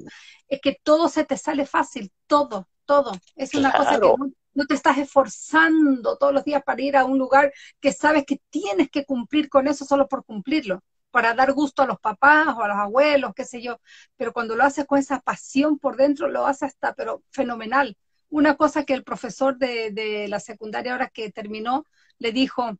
[0.47, 3.11] es que todo se te sale fácil, todo, todo.
[3.35, 4.13] Es una cosa que
[4.55, 8.41] no, te estás esforzando todos los días para ir a un lugar que sabes que
[8.49, 12.63] tienes que cumplir con eso solo por cumplirlo, para dar gusto a los papás o
[12.63, 13.81] a los abuelos, qué sé yo.
[14.17, 17.97] Pero cuando lo haces con esa pasión por dentro, lo haces hasta, pero fenomenal.
[18.31, 21.87] Una cosa que el profesor de, de la secundaria ahora que terminó,
[22.19, 22.79] le dijo,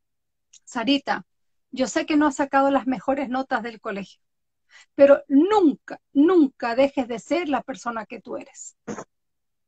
[0.69, 1.25] Sarita,
[1.71, 4.21] yo sé que no has sacado las mejores notas del colegio,
[4.95, 8.77] pero nunca, nunca dejes de ser la persona que tú eres.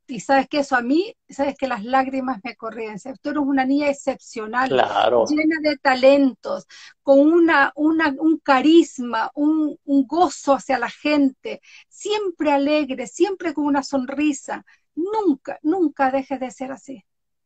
[0.07, 2.99] Y sabes que eso a mí, sabes que las lágrimas me corrían.
[3.23, 4.77] Tú eres una niña excepcional,
[5.23, 6.67] llena de talentos,
[7.03, 13.83] con una, un carisma, un, un gozo hacia la gente, siempre alegre, siempre con una
[13.83, 14.67] sonrisa.
[14.97, 17.05] Nunca, nunca dejes de ser así.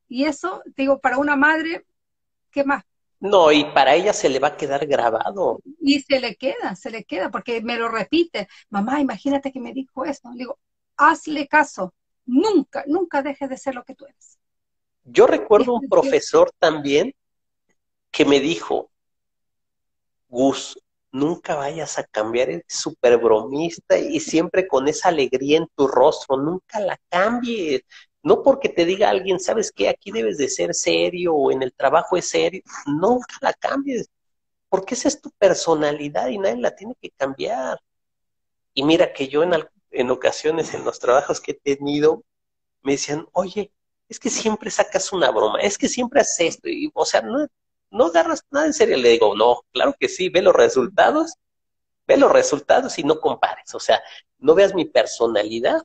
[0.08, 1.86] Y eso, digo, para una madre,
[2.50, 2.82] ¿qué más?
[3.20, 5.60] No, y para ella se le va a quedar grabado.
[5.80, 8.48] Y se le queda, se le queda, porque me lo repite.
[8.70, 10.30] Mamá, imagínate que me dijo esto.
[10.30, 10.58] Le digo,
[10.96, 11.94] hazle caso.
[12.26, 14.38] Nunca, nunca dejes de ser lo que tú eres.
[15.04, 17.14] Yo recuerdo un profesor también
[18.10, 18.90] que me dijo,
[20.28, 20.78] Gus,
[21.12, 26.36] nunca vayas a cambiar, el súper bromista y siempre con esa alegría en tu rostro,
[26.36, 27.82] nunca la cambies.
[28.24, 31.74] No porque te diga alguien, sabes que aquí debes de ser serio o en el
[31.74, 34.08] trabajo es serio, nunca la cambies,
[34.70, 37.78] porque esa es tu personalidad y nadie la tiene que cambiar.
[38.72, 39.52] Y mira que yo en,
[39.90, 42.24] en ocasiones en los trabajos que he tenido,
[42.82, 43.70] me decían, oye,
[44.08, 47.46] es que siempre sacas una broma, es que siempre haces esto, y, o sea, no,
[47.90, 48.96] no agarras nada en serio.
[48.96, 51.34] Le digo, no, claro que sí, ve los resultados,
[52.06, 54.02] ve los resultados y no compares, o sea,
[54.38, 55.82] no veas mi personalidad,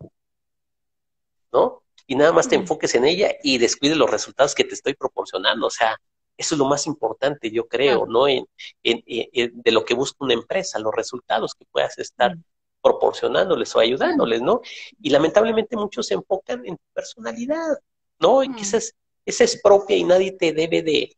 [1.51, 1.83] ¿no?
[2.09, 5.67] Y nada más te enfoques en ella y descuides los resultados que te estoy proporcionando.
[5.67, 5.95] O sea,
[6.35, 8.27] eso es lo más importante, yo creo, ¿no?
[8.27, 8.47] En,
[8.81, 12.35] de lo que busca una empresa, los resultados que puedas estar
[12.81, 14.61] proporcionándoles o ayudándoles, ¿no?
[14.99, 17.77] Y lamentablemente muchos se enfocan en tu personalidad,
[18.17, 18.43] ¿no?
[18.43, 21.15] Y es, esa es propia y nadie te debe de,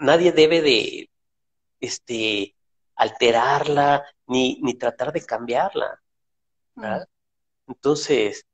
[0.00, 1.08] nadie debe de,
[1.80, 2.54] este,
[2.94, 5.98] alterarla ni, ni tratar de cambiarla.
[6.74, 7.08] ¿verdad?
[7.66, 8.44] Entonces,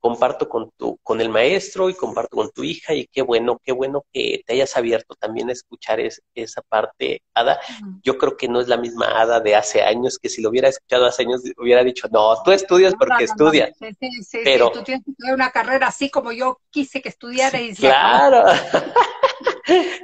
[0.00, 3.72] comparto con tu, con el maestro y comparto con tu hija y qué bueno, qué
[3.72, 7.60] bueno que te hayas abierto también a escuchar esa parte, Ada.
[8.02, 10.68] Yo creo que no es la misma Ada de hace años, que si lo hubiera
[10.68, 13.70] escuchado hace años hubiera dicho, no, tú estudias porque estudias.
[13.78, 17.74] sí, sí, pero tú tienes que una carrera así como yo quise que estudiara y
[17.74, 18.44] Claro.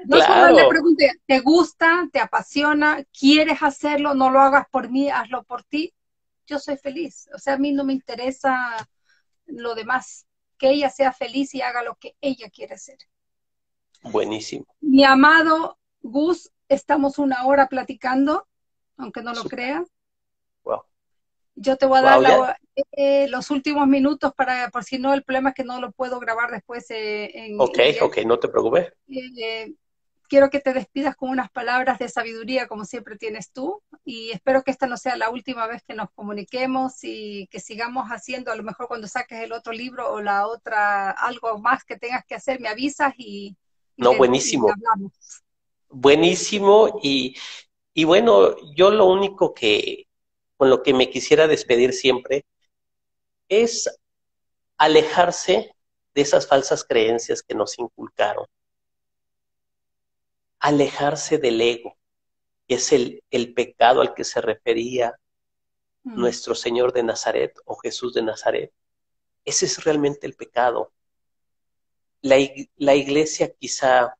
[0.07, 0.57] No claro.
[0.57, 2.09] le pregunte, ¿te gusta?
[2.13, 3.03] ¿Te apasiona?
[3.19, 4.15] ¿Quieres hacerlo?
[4.15, 5.93] No lo hagas por mí, hazlo por ti.
[6.47, 7.29] Yo soy feliz.
[7.35, 8.77] O sea, a mí no me interesa
[9.47, 10.27] lo demás,
[10.59, 12.99] que ella sea feliz y haga lo que ella quiere hacer.
[14.03, 14.67] Buenísimo.
[14.81, 18.47] Mi amado Gus, estamos una hora platicando,
[18.97, 19.89] aunque no lo creas.
[20.63, 20.83] Wow.
[21.57, 22.59] Yo te voy a dar
[22.93, 26.19] eh, los últimos minutos para, por si no, el problema es que no lo puedo
[26.19, 27.61] grabar después eh, en...
[27.61, 28.93] Ok, ok, no te preocupes.
[29.09, 29.73] Eh,
[30.29, 34.63] quiero que te despidas con unas palabras de sabiduría como siempre tienes tú y espero
[34.63, 38.57] que esta no sea la última vez que nos comuniquemos y que sigamos haciendo, a
[38.57, 42.35] lo mejor cuando saques el otro libro o la otra, algo más que tengas que
[42.35, 43.57] hacer, me avisas y...
[43.97, 44.73] no, buenísimo.
[45.89, 47.37] buenísimo y,
[47.93, 50.07] y bueno, yo lo único que,
[50.57, 52.45] con lo que me quisiera despedir siempre
[53.49, 53.89] es
[54.79, 55.75] alejarse
[56.15, 58.47] de esas falsas creencias que nos inculcaron
[60.65, 61.99] alejarse del ego,
[62.67, 65.15] que es el, el pecado al que se refería
[66.05, 66.19] mm.
[66.19, 68.73] nuestro Señor de Nazaret o Jesús de Nazaret.
[69.45, 70.91] Ese es realmente el pecado.
[72.23, 72.37] La,
[72.77, 74.17] la iglesia quizá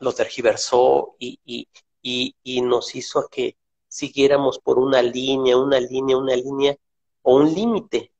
[0.00, 1.68] lo tergiversó y, y,
[2.02, 3.56] y, y nos hizo a que
[3.86, 6.76] siguiéramos por una línea, una línea, una línea
[7.22, 8.12] o un límite,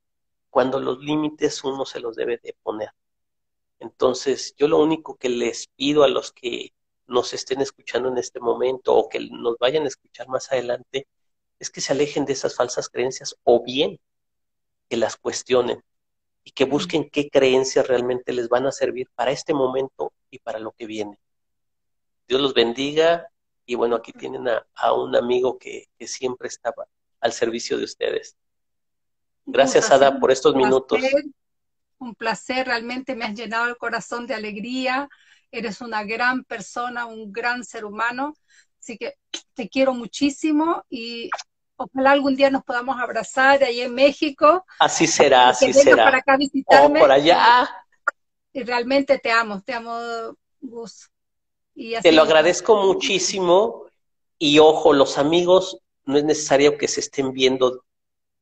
[0.49, 2.91] cuando los límites uno se los debe de poner.
[3.79, 6.71] Entonces, yo lo único que les pido a los que
[7.07, 11.07] nos estén escuchando en este momento o que nos vayan a escuchar más adelante,
[11.59, 13.99] es que se alejen de esas falsas creencias o bien
[14.89, 15.83] que las cuestionen
[16.43, 20.59] y que busquen qué creencias realmente les van a servir para este momento y para
[20.59, 21.17] lo que viene.
[22.27, 23.29] Dios los bendiga
[23.65, 26.85] y bueno, aquí tienen a, un amigo que, que, siempre estaba
[27.21, 28.35] al servicio de ustedes.
[29.45, 30.99] Gracias, Ada, por estos minutos.
[31.97, 35.09] Un placer, realmente me has llenado el corazón de alegría
[35.53, 38.35] eres una gran persona, un gran ser humano,
[38.79, 39.13] así que
[39.53, 41.29] te quiero muchísimo y
[41.75, 44.65] ojalá algún día nos podamos abrazar ahí en México.
[44.79, 46.05] Así será, así será.
[46.05, 46.99] para acá visitarme.
[46.99, 47.69] por allá.
[48.51, 49.95] Y realmente te amo, te amo,
[50.59, 51.11] Gus.
[51.75, 53.85] Y te lo agradezco muchísimo
[54.39, 57.85] y ojo, los amigos no es necesario que se estén viendo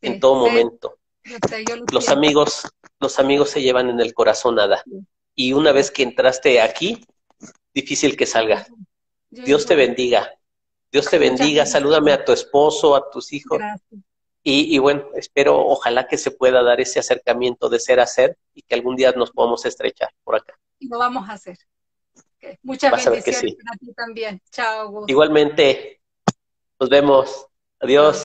[0.02, 0.98] en todo momento.
[1.92, 4.82] los amigos, los amigos se llevan en el corazón nada
[5.36, 7.06] y una vez que entraste aquí,
[7.74, 8.68] difícil que salga.
[9.30, 10.32] Dios te bendiga.
[10.92, 11.66] Dios te bendiga.
[11.66, 13.62] Salúdame a tu esposo, a tus hijos.
[14.44, 18.38] Y, y, bueno, espero, ojalá que se pueda dar ese acercamiento de ser a ser
[18.56, 20.58] y que algún día nos podamos estrechar por acá.
[20.80, 21.58] Lo vamos a hacer.
[22.64, 24.42] Muchas bendiciones para ti también.
[24.52, 25.06] Chao.
[25.08, 26.02] Igualmente.
[26.80, 27.48] Nos vemos.
[27.80, 28.24] Adiós.